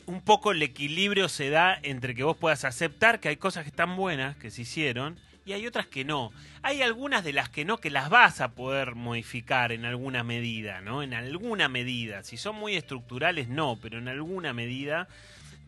un 0.06 0.22
poco 0.22 0.52
el 0.52 0.62
equilibrio 0.62 1.30
se 1.30 1.50
da 1.50 1.78
entre 1.82 2.16
que 2.16 2.24
vos 2.24 2.38
puedas 2.38 2.66
aceptar 2.66 3.20
que 3.20 3.30
hay 3.30 3.38
cosas 3.38 3.64
que 3.64 3.70
están 3.70 3.96
buenas, 3.96 4.36
que 4.38 4.52
se 4.52 4.64
hicieron, 4.64 5.18
y 5.46 5.54
hay 5.54 5.68
otras 5.68 5.88
que 5.88 6.06
no. 6.06 6.32
Hay 6.62 6.82
algunas 6.82 7.24
de 7.24 7.34
las 7.34 7.50
que 7.50 7.66
no, 7.66 7.78
que 7.78 7.90
las 7.90 8.10
vas 8.10 8.40
a 8.42 8.54
poder 8.54 8.96
modificar 8.96 9.72
en 9.72 9.86
alguna 9.86 10.24
medida, 10.24 10.82
¿no? 10.82 11.04
En 11.04 11.14
alguna 11.14 11.68
medida. 11.68 12.24
Si 12.24 12.38
son 12.38 12.56
muy 12.56 12.76
estructurales, 12.76 13.50
no, 13.50 13.78
pero 13.82 13.98
en 13.98 14.08
alguna 14.08 14.54
medida, 14.54 15.08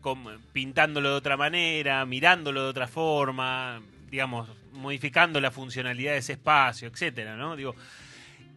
como 0.00 0.30
pintándolo 0.52 1.10
de 1.10 1.16
otra 1.16 1.36
manera, 1.36 2.04
mirándolo 2.06 2.62
de 2.64 2.70
otra 2.70 2.88
forma, 2.88 3.82
digamos, 4.10 4.48
modificando 4.72 5.40
la 5.40 5.50
funcionalidad 5.50 6.12
de 6.12 6.18
ese 6.18 6.34
espacio, 6.34 6.88
etcétera, 6.88 7.36
¿no? 7.36 7.54
Digo, 7.56 7.74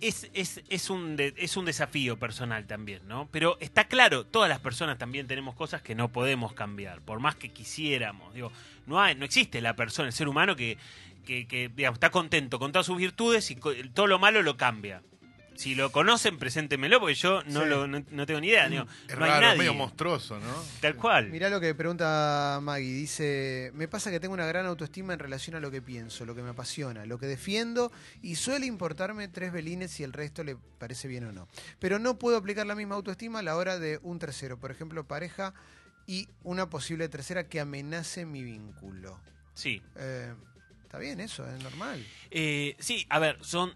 es, 0.01 0.29
es, 0.33 0.61
es, 0.69 0.89
un 0.89 1.15
de- 1.15 1.33
es 1.37 1.57
un 1.57 1.65
desafío 1.65 2.17
personal 2.17 2.65
también, 2.67 3.07
¿no? 3.07 3.27
Pero 3.31 3.57
está 3.59 3.87
claro, 3.87 4.25
todas 4.25 4.49
las 4.49 4.59
personas 4.59 4.97
también 4.97 5.27
tenemos 5.27 5.55
cosas 5.55 5.81
que 5.81 5.95
no 5.95 6.09
podemos 6.11 6.53
cambiar, 6.53 7.01
por 7.01 7.19
más 7.19 7.35
que 7.35 7.49
quisiéramos. 7.49 8.33
Digo, 8.33 8.51
no, 8.87 9.01
hay, 9.01 9.15
no 9.15 9.25
existe 9.25 9.61
la 9.61 9.75
persona, 9.75 10.07
el 10.07 10.13
ser 10.13 10.27
humano 10.27 10.55
que, 10.55 10.77
que, 11.25 11.47
que, 11.47 11.69
digamos, 11.69 11.97
está 11.97 12.09
contento 12.09 12.59
con 12.59 12.71
todas 12.71 12.85
sus 12.85 12.97
virtudes 12.97 13.51
y 13.51 13.55
todo 13.93 14.07
lo 14.07 14.19
malo 14.19 14.41
lo 14.41 14.57
cambia. 14.57 15.01
Si 15.59 15.75
lo 15.75 15.91
conocen, 15.91 16.37
preséntemelo, 16.37 17.01
porque 17.01 17.15
yo 17.15 17.43
no, 17.43 17.63
Sí. 17.63 17.67
lo, 17.69 17.85
no, 17.85 18.01
no 18.11 18.25
tengo 18.25 18.39
ni 18.39 18.47
idea. 18.47 18.69
digo, 18.69 18.85
Es 19.09 19.17
no 19.17 19.25
hay 19.25 19.31
raro, 19.31 19.41
nadie. 19.47 19.57
medio 19.57 19.73
monstruoso, 19.73 20.39
¿no? 20.39 20.53
Tal 20.79 20.95
cual. 20.95 21.29
Mirá 21.29 21.49
lo 21.49 21.59
que 21.59 21.75
pregunta 21.75 22.59
Maggie. 22.61 22.93
Dice, 22.93 23.71
me 23.73 23.89
pasa 23.89 24.09
que 24.09 24.21
tengo 24.21 24.33
una 24.33 24.45
gran 24.45 24.65
autoestima 24.65 25.11
en 25.11 25.19
relación 25.19 25.57
a 25.57 25.59
lo 25.59 25.69
que 25.69 25.81
pienso, 25.81 26.25
lo 26.25 26.33
que 26.33 26.41
me 26.43 26.51
apasiona, 26.51 27.05
lo 27.05 27.19
que 27.19 27.25
defiendo 27.25 27.91
y 28.21 28.35
suele 28.35 28.67
importarme 28.67 29.27
tres 29.27 29.51
velines 29.51 29.91
si 29.91 30.03
el 30.03 30.13
resto 30.13 30.45
le 30.45 30.55
parece 30.55 31.09
bien 31.09 31.25
o 31.25 31.33
no. 31.33 31.49
Pero 31.79 31.99
no 31.99 32.17
puedo 32.17 32.37
aplicar 32.37 32.65
la 32.65 32.75
misma 32.75 32.95
autoestima 32.95 33.39
a 33.39 33.43
la 33.43 33.57
hora 33.57 33.79
de 33.79 33.99
un 34.01 34.17
tercero, 34.17 34.57
por 34.57 34.71
ejemplo, 34.71 35.03
pareja 35.05 35.53
y 36.07 36.29
una 36.43 36.69
posible 36.69 37.09
tercera 37.09 37.49
que 37.49 37.59
amenace 37.59 38.25
mi 38.25 38.43
vínculo. 38.43 39.19
Sí. 39.55 39.81
Eh, 39.97 40.33
Está 40.83 40.97
bien 40.97 41.19
eso, 41.19 41.45
es 41.47 41.61
normal. 41.61 42.03
Eh, 42.31 42.75
sí, 42.79 43.05
a 43.09 43.19
ver, 43.19 43.37
son. 43.41 43.71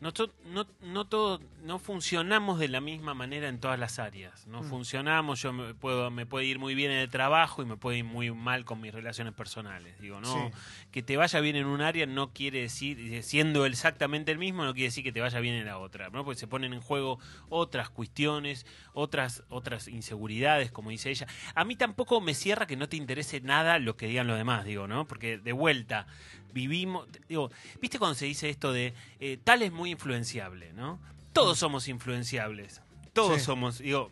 Nosotros 0.00 0.30
no, 0.46 0.66
no 0.80 1.06
todos 1.06 1.40
no 1.62 1.78
funcionamos 1.78 2.58
de 2.58 2.68
la 2.68 2.80
misma 2.80 3.12
manera 3.12 3.48
en 3.48 3.60
todas 3.60 3.78
las 3.78 3.98
áreas. 3.98 4.46
No 4.46 4.62
Mm. 4.62 4.68
funcionamos, 4.70 5.42
yo 5.42 5.52
me 5.52 5.74
puedo 5.74 6.10
me 6.10 6.24
puede 6.24 6.46
ir 6.46 6.58
muy 6.58 6.74
bien 6.74 6.90
en 6.90 6.98
el 6.98 7.10
trabajo 7.10 7.62
y 7.62 7.66
me 7.66 7.76
puede 7.76 7.98
ir 7.98 8.04
muy 8.04 8.30
mal 8.32 8.64
con 8.64 8.80
mis 8.80 8.94
relaciones 8.94 9.34
personales. 9.34 10.00
Digo, 10.00 10.20
no, 10.20 10.32
Sí. 10.48 10.54
que 10.90 11.02
te 11.02 11.18
vaya 11.18 11.40
bien 11.40 11.56
en 11.56 11.66
un 11.66 11.82
área 11.82 12.06
no 12.06 12.32
quiere 12.32 12.62
decir 12.62 12.98
eh, 13.12 13.22
siendo 13.22 13.66
exactamente 13.66 14.32
el 14.32 14.38
mismo 14.38 14.64
no 14.64 14.72
quiere 14.72 14.88
decir 14.88 15.04
que 15.04 15.12
te 15.12 15.20
vaya 15.20 15.38
bien 15.40 15.54
en 15.54 15.66
la 15.66 15.76
otra, 15.76 16.08
¿no? 16.08 16.24
Porque 16.24 16.40
se 16.40 16.46
ponen 16.46 16.72
en 16.72 16.80
juego 16.80 17.18
otras 17.50 17.90
cuestiones, 17.90 18.64
otras 18.94 19.44
otras 19.50 19.86
inseguridades, 19.86 20.70
como 20.72 20.88
dice 20.90 21.10
ella. 21.10 21.26
A 21.54 21.64
mí 21.64 21.76
tampoco 21.76 22.20
me 22.22 22.32
cierra 22.34 22.66
que 22.66 22.76
no 22.76 22.88
te 22.88 22.96
interese 22.96 23.40
nada 23.42 23.78
lo 23.78 23.96
que 23.98 24.06
digan 24.06 24.26
los 24.26 24.38
demás, 24.38 24.64
digo, 24.64 24.88
¿no? 24.88 25.06
Porque 25.06 25.36
de 25.38 25.52
vuelta 25.52 26.06
vivimos, 26.52 27.06
digo, 27.28 27.50
¿viste 27.80 27.98
cuando 27.98 28.14
se 28.14 28.26
dice 28.26 28.48
esto 28.48 28.72
de 28.72 28.94
eh, 29.20 29.38
tal 29.42 29.62
es 29.62 29.72
muy 29.72 29.90
influenciable, 29.90 30.72
¿no? 30.72 31.00
Todos 31.32 31.58
somos 31.58 31.88
influenciables. 31.88 32.82
Todos 33.12 33.40
Sí. 33.40 33.44
somos, 33.46 33.78
digo, 33.78 34.08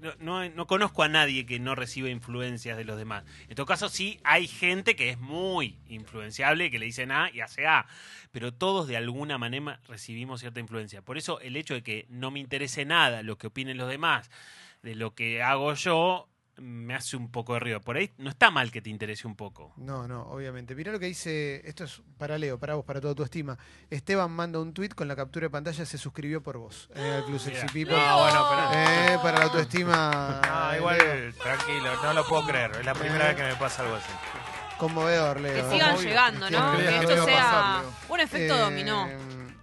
no, 0.00 0.12
no, 0.18 0.48
no 0.50 0.66
conozco 0.66 1.04
a 1.04 1.08
nadie 1.08 1.46
que 1.46 1.60
no 1.60 1.76
reciba 1.76 2.08
influencias 2.10 2.76
de 2.76 2.82
los 2.84 2.98
demás. 2.98 3.22
En 3.48 3.54
todo 3.54 3.64
caso, 3.64 3.88
sí 3.88 4.18
hay 4.24 4.48
gente 4.48 4.96
que 4.96 5.10
es 5.10 5.20
muy 5.20 5.78
influenciable, 5.86 6.68
que 6.70 6.80
le 6.80 6.86
dicen 6.86 7.12
A 7.12 7.30
y 7.32 7.42
hace 7.42 7.68
A, 7.68 7.86
pero 8.32 8.52
todos 8.52 8.88
de 8.88 8.96
alguna 8.96 9.38
manera 9.38 9.80
recibimos 9.86 10.40
cierta 10.40 10.58
influencia. 10.58 11.00
Por 11.00 11.16
eso 11.16 11.38
el 11.40 11.54
hecho 11.56 11.74
de 11.74 11.82
que 11.84 12.06
no 12.08 12.32
me 12.32 12.40
interese 12.40 12.84
nada 12.84 13.22
lo 13.22 13.38
que 13.38 13.46
opinen 13.46 13.76
los 13.76 13.88
demás 13.88 14.30
de 14.82 14.96
lo 14.96 15.14
que 15.14 15.42
hago 15.44 15.72
yo, 15.74 16.28
me 16.60 16.94
hace 16.94 17.16
un 17.16 17.30
poco 17.30 17.54
de 17.54 17.60
ruido. 17.60 17.80
Por 17.80 17.96
ahí 17.96 18.10
no 18.18 18.28
está 18.30 18.50
mal 18.50 18.70
que 18.70 18.82
te 18.82 18.90
interese 18.90 19.26
un 19.26 19.34
poco. 19.34 19.72
No, 19.76 20.06
no, 20.06 20.22
obviamente. 20.24 20.74
Mirá 20.74 20.92
lo 20.92 20.98
que 21.00 21.06
dice, 21.06 21.62
esto 21.68 21.84
es 21.84 22.02
para 22.18 22.36
Leo, 22.38 22.58
para 22.58 22.74
vos, 22.74 22.84
para 22.84 23.00
toda 23.00 23.14
tu 23.14 23.22
estima. 23.22 23.56
Esteban 23.88 24.30
manda 24.30 24.58
un 24.60 24.74
tweet 24.74 24.90
con 24.90 25.08
la 25.08 25.16
captura 25.16 25.46
de 25.46 25.50
pantalla, 25.50 25.84
se 25.86 25.96
suscribió 25.98 26.42
por 26.42 26.58
vos. 26.58 26.90
Eh, 26.94 27.14
al 27.16 27.24
Club 27.24 27.38
Sexy. 27.40 27.66
People. 27.68 27.96
No, 27.96 28.18
bueno, 28.20 28.46
pero. 28.50 28.70
Eh, 28.74 29.18
para 29.22 29.38
la 29.38 29.44
autoestima. 29.46 30.40
No, 30.46 30.72
eh, 30.72 30.76
igual, 30.76 30.98
Leo. 30.98 31.32
tranquilo, 31.34 32.02
no 32.02 32.12
lo 32.14 32.26
puedo 32.26 32.46
creer. 32.46 32.70
Es 32.78 32.84
la 32.84 32.94
primera 32.94 33.24
Eh. 33.30 33.34
vez 33.34 33.36
que 33.36 33.48
me 33.48 33.56
pasa 33.56 33.82
algo 33.82 33.94
así. 33.96 34.12
Conmovedor, 34.78 35.40
Leo. 35.40 35.54
Que 35.68 35.72
sigan 35.72 35.96
llegando, 35.98 36.50
¿no? 36.50 36.76
Que 36.76 36.96
esto 36.96 37.24
sea 37.24 37.36
pasar, 37.36 37.84
un 38.08 38.20
efecto 38.20 38.54
Eh, 38.54 38.58
dominó. 38.60 39.08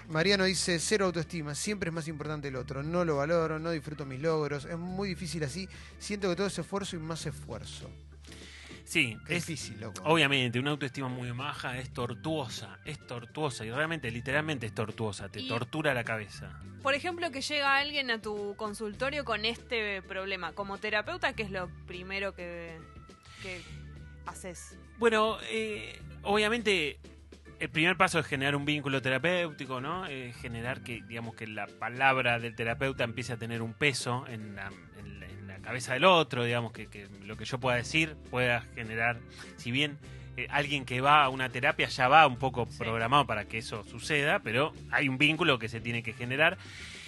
Mariano 0.07 0.45
dice, 0.45 0.79
cero 0.79 1.05
autoestima, 1.05 1.53
siempre 1.53 1.89
es 1.89 1.93
más 1.93 2.07
importante 2.07 2.47
el 2.47 2.55
otro. 2.55 2.81
No 2.83 3.03
lo 3.05 3.17
valoro, 3.17 3.59
no 3.59 3.71
disfruto 3.71 4.05
mis 4.05 4.21
logros. 4.21 4.65
Es 4.65 4.77
muy 4.77 5.09
difícil 5.09 5.43
así. 5.43 5.67
Siento 5.99 6.29
que 6.29 6.35
todo 6.35 6.47
es 6.47 6.57
esfuerzo 6.57 6.95
y 6.95 6.99
más 6.99 7.25
esfuerzo. 7.25 7.89
Sí, 8.85 9.17
Qué 9.27 9.35
es, 9.35 9.45
difícil, 9.45 9.81
loco. 9.81 10.01
Obviamente, 10.05 10.59
una 10.59 10.71
autoestima 10.71 11.09
muy 11.09 11.29
baja 11.31 11.77
es 11.77 11.91
tortuosa, 11.91 12.79
es 12.85 13.05
tortuosa 13.05 13.65
y 13.65 13.71
realmente, 13.71 14.09
literalmente 14.09 14.65
es 14.65 14.73
tortuosa, 14.73 15.27
te 15.27 15.41
Y- 15.41 15.47
tortura 15.49 15.93
la 15.93 16.05
cabeza. 16.05 16.57
Por 16.81 16.93
ejemplo, 16.93 17.29
que 17.29 17.41
llega 17.41 17.75
alguien 17.77 18.09
a 18.11 18.21
tu 18.21 18.55
consultorio 18.55 19.25
con 19.25 19.43
este 19.43 20.01
problema. 20.03 20.53
Como 20.53 20.77
terapeuta, 20.77 21.33
¿qué 21.33 21.43
es 21.43 21.51
lo 21.51 21.69
primero 21.85 22.33
que, 22.33 22.77
que 23.43 23.61
haces? 24.25 24.77
Bueno, 24.97 25.37
eh, 25.49 25.99
obviamente 26.23 26.97
el 27.59 27.69
primer 27.69 27.97
paso 27.97 28.19
es 28.19 28.25
generar 28.25 28.55
un 28.55 28.65
vínculo 28.65 29.01
terapéutico, 29.01 29.81
¿no? 29.81 30.05
Eh, 30.07 30.33
generar 30.41 30.81
que, 30.81 31.01
digamos, 31.07 31.35
que 31.35 31.47
la 31.47 31.67
palabra 31.67 32.39
del 32.39 32.55
terapeuta 32.55 33.03
empiece 33.03 33.33
a 33.33 33.37
tener 33.37 33.61
un 33.61 33.73
peso 33.73 34.25
en 34.27 34.55
la, 34.55 34.71
en 34.99 35.19
la- 35.19 35.25
en 35.27 35.47
la 35.47 35.57
cabeza 35.59 35.93
del 35.93 36.05
otro, 36.05 36.43
digamos, 36.43 36.71
que, 36.71 36.87
que 36.87 37.07
lo 37.25 37.35
que 37.37 37.45
yo 37.45 37.59
pueda 37.59 37.77
decir 37.77 38.15
pueda 38.29 38.61
generar, 38.75 39.17
si 39.57 39.71
bien 39.71 39.97
eh, 40.37 40.47
alguien 40.51 40.85
que 40.85 41.01
va 41.01 41.23
a 41.23 41.29
una 41.29 41.49
terapia 41.49 41.87
ya 41.87 42.07
va 42.07 42.27
un 42.27 42.37
poco 42.37 42.67
Sí. 42.69 42.77
programado 42.77 43.25
para 43.25 43.45
que 43.45 43.57
eso 43.57 43.83
suceda, 43.85 44.39
pero 44.39 44.71
hay 44.91 45.09
un 45.09 45.17
vínculo 45.17 45.57
que 45.57 45.67
se 45.67 45.81
tiene 45.81 46.03
que 46.03 46.13
generar. 46.13 46.57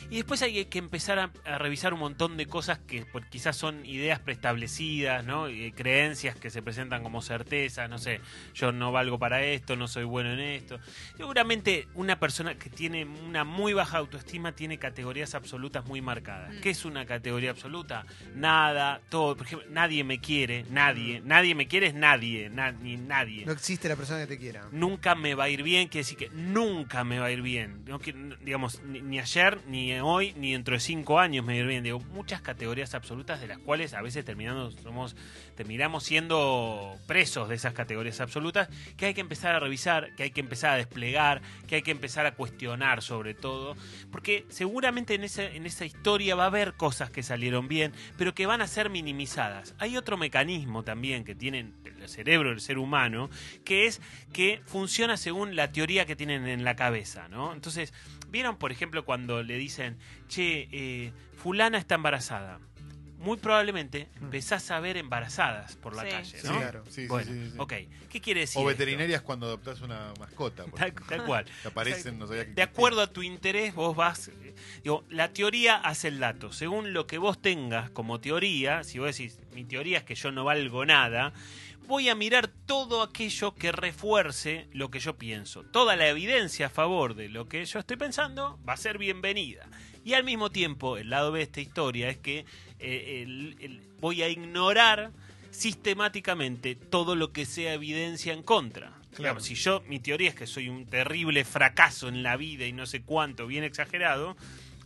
Y 0.09 0.15
después 0.17 0.41
hay 0.41 0.65
que 0.65 0.79
empezar 0.79 1.19
a, 1.19 1.31
a 1.45 1.57
revisar 1.57 1.93
un 1.93 1.99
montón 1.99 2.37
de 2.37 2.45
cosas 2.45 2.79
que 2.79 3.05
por- 3.05 3.25
quizás 3.27 3.55
son 3.55 3.85
ideas 3.85 4.19
preestablecidas, 4.19 5.25
¿no? 5.25 5.47
Eh, 5.47 5.73
creencias 5.75 6.35
que 6.35 6.49
se 6.49 6.61
presentan 6.61 7.03
como 7.03 7.21
certezas, 7.21 7.89
no 7.89 7.97
sé, 7.97 8.21
yo 8.53 8.71
no 8.71 8.91
valgo 8.91 9.19
para 9.19 9.43
esto, 9.43 9.75
no 9.75 9.87
soy 9.87 10.03
bueno 10.05 10.33
en 10.33 10.39
esto. 10.39 10.79
Seguramente 11.17 11.87
una 11.95 12.19
persona 12.19 12.55
que 12.55 12.69
tiene 12.69 13.05
una 13.05 13.43
muy 13.43 13.73
baja 13.73 13.97
autoestima 13.97 14.53
tiene 14.53 14.77
categorías 14.77 15.35
absolutas 15.35 15.85
muy 15.85 16.01
marcadas. 16.01 16.53
Mm. 16.55 16.61
¿Qué 16.61 16.69
es 16.69 16.85
una 16.85 17.05
categoría 17.05 17.51
absoluta? 17.51 18.05
Nada, 18.35 19.01
todo. 19.09 19.35
Por 19.35 19.45
ejemplo, 19.45 19.67
nadie 19.71 20.03
me 20.03 20.19
quiere, 20.19 20.65
nadie. 20.69 21.21
Nadie 21.23 21.55
me 21.55 21.67
quiere 21.67 21.87
es 21.87 21.93
nadie, 21.93 22.49
na- 22.49 22.71
ni 22.71 22.97
nadie 22.97 23.45
No 23.45 23.51
existe 23.51 23.89
la 23.89 23.95
persona 23.95 24.19
que 24.21 24.27
te 24.27 24.37
quiera. 24.37 24.67
nunca 24.71 25.15
me 25.15 25.35
va 25.35 25.45
a 25.45 25.49
ir 25.49 25.63
bien, 25.63 25.87
quiere 25.87 26.01
decir 26.05 26.17
que 26.17 26.29
nunca 26.29 27.03
me 27.03 27.19
va 27.19 27.27
a 27.27 27.31
ir 27.31 27.41
bien. 27.41 27.83
No 27.85 27.99
que- 27.99 28.11
n- 28.11 28.35
digamos, 28.41 28.81
ni, 28.83 29.01
ni 29.01 29.19
ayer, 29.19 29.59
ni 29.67 29.88
hoy, 30.01 30.33
ni 30.37 30.53
dentro 30.53 30.73
de 30.73 30.79
cinco 30.79 31.19
años 31.19 31.45
me 31.45 31.57
ir 31.57 31.65
bien. 31.65 31.83
Digo, 31.83 31.99
muchas 32.13 32.41
categorías 32.41 32.93
absolutas 32.93 33.41
de 33.41 33.47
las 33.47 33.57
cuales 33.59 33.93
a 33.93 34.01
veces 34.01 34.23
terminamos, 34.25 34.75
somos, 34.83 35.15
terminamos 35.59 36.05
siendo 36.05 36.97
presos 37.05 37.49
de 37.49 37.55
esas 37.55 37.73
categorías 37.73 38.21
absolutas, 38.21 38.69
que 38.95 39.07
hay 39.07 39.13
que 39.13 39.19
empezar 39.19 39.55
a 39.55 39.59
revisar, 39.59 40.15
que 40.15 40.23
hay 40.23 40.31
que 40.31 40.39
empezar 40.39 40.71
a 40.71 40.77
desplegar, 40.77 41.41
que 41.67 41.75
hay 41.75 41.81
que 41.81 41.91
empezar 41.91 42.25
a 42.25 42.33
cuestionar 42.33 43.01
sobre 43.01 43.33
todo, 43.33 43.75
porque 44.09 44.45
seguramente 44.47 45.15
en 45.15 45.25
esa, 45.25 45.43
en 45.43 45.65
esa 45.65 45.83
historia 45.83 46.33
va 46.35 46.43
a 46.43 46.47
haber 46.47 46.75
cosas 46.75 47.09
que 47.11 47.23
salieron 47.23 47.67
bien, 47.67 47.91
pero 48.17 48.33
que 48.33 48.45
van 48.45 48.61
a 48.61 48.67
ser 48.67 48.89
minimizadas. 48.89 49.75
Hay 49.79 49.97
otro 49.97 50.15
mecanismo 50.15 50.83
también 50.83 51.25
que 51.25 51.35
tienen 51.35 51.75
el 51.83 52.07
cerebro 52.07 52.51
del 52.51 52.61
ser 52.61 52.77
humano, 52.77 53.29
que 53.65 53.85
es 53.85 53.99
que 54.31 54.61
funciona 54.65 55.17
según 55.17 55.57
la 55.57 55.73
teoría 55.73 56.05
que 56.05 56.15
tienen 56.15 56.47
en 56.47 56.63
la 56.63 56.77
cabeza, 56.77 57.27
¿no? 57.27 57.51
Entonces, 57.51 57.93
¿vieron, 58.29 58.55
por 58.55 58.71
ejemplo, 58.71 59.03
cuando 59.03 59.43
le 59.43 59.57
dicen, 59.57 59.97
che, 60.29 60.69
eh, 60.71 61.11
fulana 61.35 61.77
está 61.77 61.95
embarazada? 61.95 62.61
Muy 63.19 63.37
probablemente 63.37 64.07
empezás 64.21 64.71
a 64.71 64.79
ver 64.79 64.95
embarazadas 64.97 65.75
por 65.75 65.93
la 65.95 66.03
Sí. 66.03 66.09
calle, 66.09 66.39
Sí, 66.41 66.47
¿no? 66.47 66.57
claro. 66.57 66.83
Sí, 66.85 66.91
sí, 67.03 67.07
bueno, 67.07 67.31
sí, 67.31 67.49
sí. 67.51 67.55
ok. 67.57 67.73
¿Qué 68.09 68.21
quiere 68.21 68.39
decir? 68.41 68.57
O 68.57 68.61
esto? 68.61 68.69
veterinarias 68.79 69.21
cuando 69.21 69.45
adoptás 69.45 69.81
una 69.81 70.13
mascota. 70.19 70.63
por 70.65 70.79
Tal, 70.79 70.87
ejemplo. 70.89 71.05
tal 71.17 71.25
cual. 71.25 71.45
Que 71.61 71.67
aparecen, 71.67 72.17
no 72.17 72.27
sabía 72.27 72.45
que 72.45 72.53
De 72.53 72.61
acuerdo 72.61 73.01
a 73.01 73.07
tu 73.07 73.21
interés, 73.21 73.75
vos 73.75 73.95
vas. 73.95 74.29
eh, 74.29 74.55
Digo, 74.83 75.03
la 75.09 75.33
teoría 75.33 75.75
hace 75.75 76.07
el 76.07 76.19
dato. 76.19 76.51
Según 76.53 76.93
lo 76.93 77.05
que 77.07 77.17
vos 77.17 77.41
tengas 77.41 77.89
como 77.91 78.19
teoría, 78.21 78.83
si 78.85 78.99
vos 78.99 79.15
decís, 79.17 79.39
mi 79.53 79.65
teoría 79.65 79.99
es 79.99 80.03
que 80.05 80.15
yo 80.15 80.31
no 80.31 80.45
valgo 80.45 80.85
nada, 80.85 81.33
voy 81.87 82.07
a 82.07 82.15
mirar 82.15 82.47
todo 82.47 83.01
aquello 83.03 83.53
que 83.53 83.71
refuerce 83.71 84.67
lo 84.71 84.89
que 84.91 84.99
yo 84.99 85.17
pienso. 85.17 85.63
Toda 85.63 85.95
la 85.97 86.07
evidencia 86.07 86.67
a 86.67 86.69
favor 86.69 87.15
de 87.15 87.27
lo 87.29 87.47
que 87.49 87.65
yo 87.65 87.79
estoy 87.79 87.97
pensando 87.97 88.57
va 88.67 88.73
a 88.73 88.77
ser 88.77 88.97
bienvenida. 88.97 89.67
Y 90.05 90.13
al 90.13 90.23
mismo 90.23 90.49
tiempo, 90.49 90.97
el 90.97 91.09
lado 91.09 91.31
B 91.31 91.39
de 91.39 91.43
esta 91.43 91.61
historia 91.61 92.09
es 92.09 92.17
que 92.17 92.45
eh, 92.79 93.23
el- 93.23 93.55
el- 93.59 93.81
voy 93.99 94.21
a 94.23 94.29
ignorar 94.29 95.11
sistemáticamente 95.51 96.75
todo 96.75 97.15
lo 97.15 97.31
que 97.31 97.45
sea 97.45 97.73
evidencia 97.73 98.33
en 98.33 98.43
contra. 98.43 98.93
Digamos, 99.17 99.43
si 99.43 99.55
yo, 99.55 99.81
mi 99.87 99.99
teoría 99.99 100.29
es 100.29 100.35
que 100.35 100.47
soy 100.47 100.69
un 100.69 100.85
terrible 100.85 101.43
fracaso 101.45 102.07
en 102.07 102.23
la 102.23 102.37
vida 102.37 102.65
y 102.65 102.71
no 102.73 102.85
sé 102.85 103.01
cuánto, 103.01 103.47
bien 103.47 103.63
exagerado, 103.63 104.35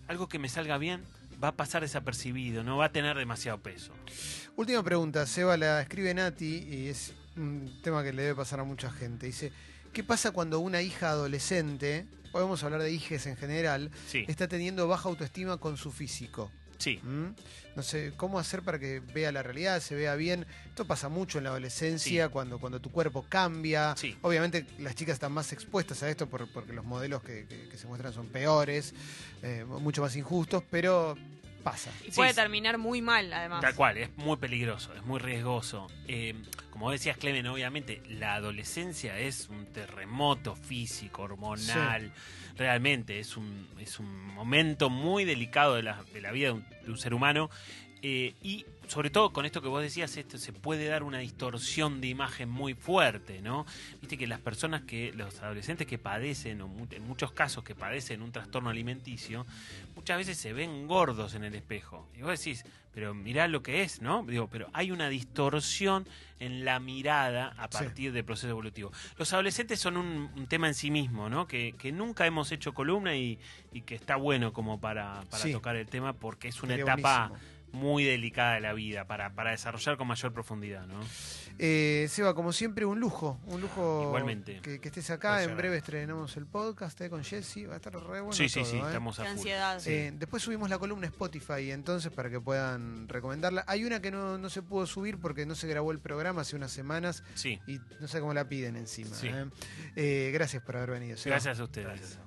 algo 0.08 0.28
que 0.28 0.40
me 0.40 0.50
salga 0.50 0.78
bien 0.78 1.02
va 1.44 1.50
a 1.50 1.56
pasar 1.56 1.82
desapercibido, 1.82 2.64
no 2.64 2.78
va 2.78 2.86
a 2.86 2.92
tener 2.92 3.18
demasiado 3.18 3.60
peso. 3.60 3.94
Última 4.56 4.82
pregunta, 4.84 5.26
Seba 5.26 5.58
la 5.58 5.82
escribe 5.82 6.14
Nati 6.14 6.58
y 6.70 6.88
es 6.88 7.14
un 7.36 7.80
tema 7.84 8.04
que 8.04 8.14
le 8.14 8.22
debe 8.24 8.36
pasar 8.36 8.60
a 8.60 8.64
mucha 8.64 8.92
gente. 8.92 9.26
Dice, 9.28 9.52
¿qué 9.92 10.04
pasa 10.04 10.32
cuando 10.32 10.60
una 10.60 10.82
hija 10.82 11.10
adolescente, 11.10 12.06
podemos 12.32 12.64
hablar 12.64 12.82
de 12.82 12.92
hijes 12.92 13.26
en 13.28 13.36
general, 13.38 13.92
Sí, 14.08 14.26
está 14.28 14.48
teniendo 14.48 14.88
baja 14.88 15.10
autoestima 15.10 15.58
con 15.58 15.78
su 15.78 15.92
físico? 15.92 16.50
Sí. 16.84 17.00
¿Mm? 17.04 17.28
No 17.76 17.82
sé, 17.82 18.14
¿cómo 18.18 18.38
hacer 18.38 18.62
para 18.62 18.78
que 18.78 19.00
vea 19.00 19.32
la 19.32 19.42
realidad, 19.42 19.80
se 19.82 19.96
vea 19.96 20.14
bien? 20.16 20.46
Esto 20.68 20.86
pasa 20.86 21.10
mucho 21.10 21.40
en 21.40 21.46
la 21.46 21.50
adolescencia, 21.50 22.30
cuando, 22.30 22.60
cuando 22.60 22.80
tu 22.80 22.92
cuerpo 22.92 23.26
cambia. 23.28 23.96
Sí. 23.98 24.16
Obviamente 24.22 24.66
las 24.78 24.94
chicas 24.94 25.14
están 25.16 25.32
más 25.32 25.52
expuestas 25.54 26.04
a 26.04 26.10
esto 26.10 26.30
por- 26.30 26.48
porque 26.54 26.72
los 26.72 26.86
modelos 26.86 27.24
que, 27.24 27.46
que- 27.48 27.70
que 27.70 27.78
se 27.78 27.88
muestran 27.88 28.14
son 28.14 28.28
peores, 28.28 28.94
eh, 29.42 29.66
mucho 29.68 30.04
más 30.04 30.16
injustos, 30.16 30.62
pero 30.70 31.18
pasa. 31.64 31.92
Y 32.06 32.12
puede 32.12 32.32
sí. 32.32 32.36
terminar 32.36 32.78
muy 32.78 33.02
mal, 33.02 33.32
además. 33.32 33.62
Tal 33.62 33.76
cual, 33.76 33.98
es 33.98 34.16
muy 34.18 34.38
peligroso, 34.38 34.94
es 34.94 35.04
muy 35.04 35.20
riesgoso. 35.20 35.88
Eh, 36.08 36.36
como 36.70 36.92
decías, 36.92 37.18
Clemen, 37.18 37.48
obviamente 37.48 38.02
la 38.10 38.36
adolescencia 38.36 39.18
es 39.18 39.50
un 39.50 39.66
terremoto 39.68 40.56
físico, 40.56 41.24
hormonal. 41.24 42.12
Realmente 42.58 43.20
es 43.20 43.38
un, 43.38 43.68
es 43.80 44.00
un 44.00 44.28
momento 44.34 44.90
muy 44.90 45.26
delicado 45.26 45.76
de 45.76 45.84
la, 45.84 46.04
de 46.14 46.22
la 46.22 46.32
vida 46.32 46.48
de 46.48 46.54
un, 46.54 46.66
de 46.84 46.92
un 46.92 46.98
ser 46.98 47.14
humano. 47.14 47.50
Eh, 48.06 48.34
y 48.44 48.66
sobre 48.90 49.10
todo 49.10 49.32
con 49.32 49.46
esto 49.46 49.62
que 49.62 49.70
vos 49.70 49.82
decías, 49.82 50.18
esto 50.18 50.38
se 50.38 50.52
puede 50.52 50.88
dar 50.88 51.04
una 51.04 51.20
distorsión 51.20 52.02
de 52.02 52.08
imagen 52.10 52.50
muy 52.50 52.74
fuerte, 52.74 53.42
¿no? 53.42 53.66
Viste 54.02 54.18
que 54.18 54.28
las 54.28 54.42
personas 54.42 54.82
que, 54.82 55.14
los 55.14 55.40
adolescentes 55.42 55.88
que 55.88 55.98
padecen, 55.98 56.60
o 56.62 56.68
mu- 56.68 56.86
en 56.92 57.08
muchos 57.08 57.32
casos 57.32 57.64
que 57.64 57.76
padecen 57.76 58.22
un 58.22 58.34
trastorno 58.34 58.70
alimenticio, 58.70 59.46
muchas 59.96 60.18
veces 60.18 60.38
se 60.38 60.52
ven 60.52 60.86
gordos 60.86 61.34
en 61.34 61.46
el 61.46 61.56
espejo. 61.56 62.10
Y 62.18 62.24
vos 62.24 62.38
decís, 62.38 62.66
pero 62.94 63.14
mirá 63.14 63.48
lo 63.48 63.64
que 63.64 63.84
es, 63.84 64.02
¿no? 64.02 64.24
Digo, 64.28 64.48
pero 64.52 64.68
hay 64.74 64.92
una 64.92 65.08
distorsión 65.08 66.06
en 66.42 66.66
la 66.66 66.82
mirada 66.82 67.54
a 67.58 67.70
Sí. 67.72 67.86
partir 67.86 68.12
del 68.12 68.26
proceso 68.26 68.50
evolutivo. 68.50 68.92
Los 69.18 69.32
adolescentes 69.32 69.80
son 69.80 69.96
un, 69.96 70.30
un 70.36 70.48
tema 70.48 70.68
en 70.68 70.74
sí 70.74 70.92
mismo, 70.92 71.30
¿no? 71.30 71.48
Que, 71.48 71.74
que 71.80 71.94
nunca 71.94 72.26
hemos 72.26 72.52
hecho 72.52 72.74
columna 72.74 73.16
y, 73.16 73.40
y 73.72 73.82
que 73.82 73.96
está 73.96 74.18
bueno 74.18 74.52
como 74.52 74.82
para, 74.82 75.22
para 75.32 75.42
Sí. 75.44 75.54
tocar 75.54 75.78
el 75.78 75.88
tema 75.88 76.12
porque 76.12 76.50
es 76.50 76.62
una 76.62 76.76
etapa 76.76 77.30
buenísimo. 77.30 77.53
Muy 77.74 78.04
delicada 78.06 78.54
de 78.56 78.62
la 78.62 78.72
vida 78.74 79.06
para, 79.06 79.34
para 79.34 79.52
desarrollar 79.52 79.98
con 79.98 80.08
mayor 80.08 80.32
profundidad, 80.32 80.88
¿no? 80.88 81.00
Eh, 81.60 82.08
Seba, 82.10 82.34
como 82.34 82.52
siempre, 82.52 82.84
un 82.86 83.00
lujo, 83.00 83.40
un 83.46 83.62
lujo 83.62 84.04
Igualmente. 84.08 84.60
Que, 84.62 84.80
que 84.80 84.88
estés 84.88 85.10
acá. 85.12 85.44
En 85.44 85.56
breve 85.56 85.78
estrenamos 85.78 86.36
el 86.38 86.46
podcast 86.48 87.00
eh, 87.02 87.10
con 87.10 87.24
Jesse, 87.24 87.68
va 87.70 87.74
a 87.74 87.76
estar 87.76 87.94
re 87.94 88.22
bueno 88.22 88.32
sí, 88.34 88.50
sí, 88.50 88.62
todo, 88.62 88.72
sí, 88.72 88.78
eh. 88.78 88.84
estamos 88.88 89.16
Qué 89.18 89.22
a 89.22 89.26
full. 89.26 89.34
ansiedad. 89.34 89.82
Eh, 89.88 90.12
después 90.16 90.42
subimos 90.42 90.70
la 90.70 90.80
columna 90.80 91.06
Spotify, 91.08 91.72
entonces 91.72 92.12
para 92.12 92.30
que 92.30 92.40
puedan 92.40 93.08
recomendarla. 93.08 93.64
Hay 93.68 93.84
una 93.86 94.02
que 94.02 94.10
no, 94.12 94.38
no 94.38 94.50
se 94.50 94.62
pudo 94.64 94.88
subir 94.88 95.20
porque 95.20 95.46
no 95.46 95.54
se 95.56 95.68
grabó 95.68 95.92
el 95.92 96.00
programa 96.00 96.42
hace 96.42 96.56
unas 96.56 96.72
semanas 96.72 97.24
Sí, 97.36 97.60
y 97.68 97.80
no 98.00 98.08
sé 98.08 98.20
cómo 98.20 98.34
la 98.34 98.48
piden 98.48 98.76
encima. 98.76 99.16
Sí. 99.16 99.28
eh. 99.28 99.46
Eh, 99.96 100.32
gracias 100.34 100.64
por 100.64 100.78
haber 100.78 100.92
venido. 100.92 101.18
Seba. 101.18 101.36
gracias 101.36 101.60
a 101.60 101.64
ustedes. 101.64 102.18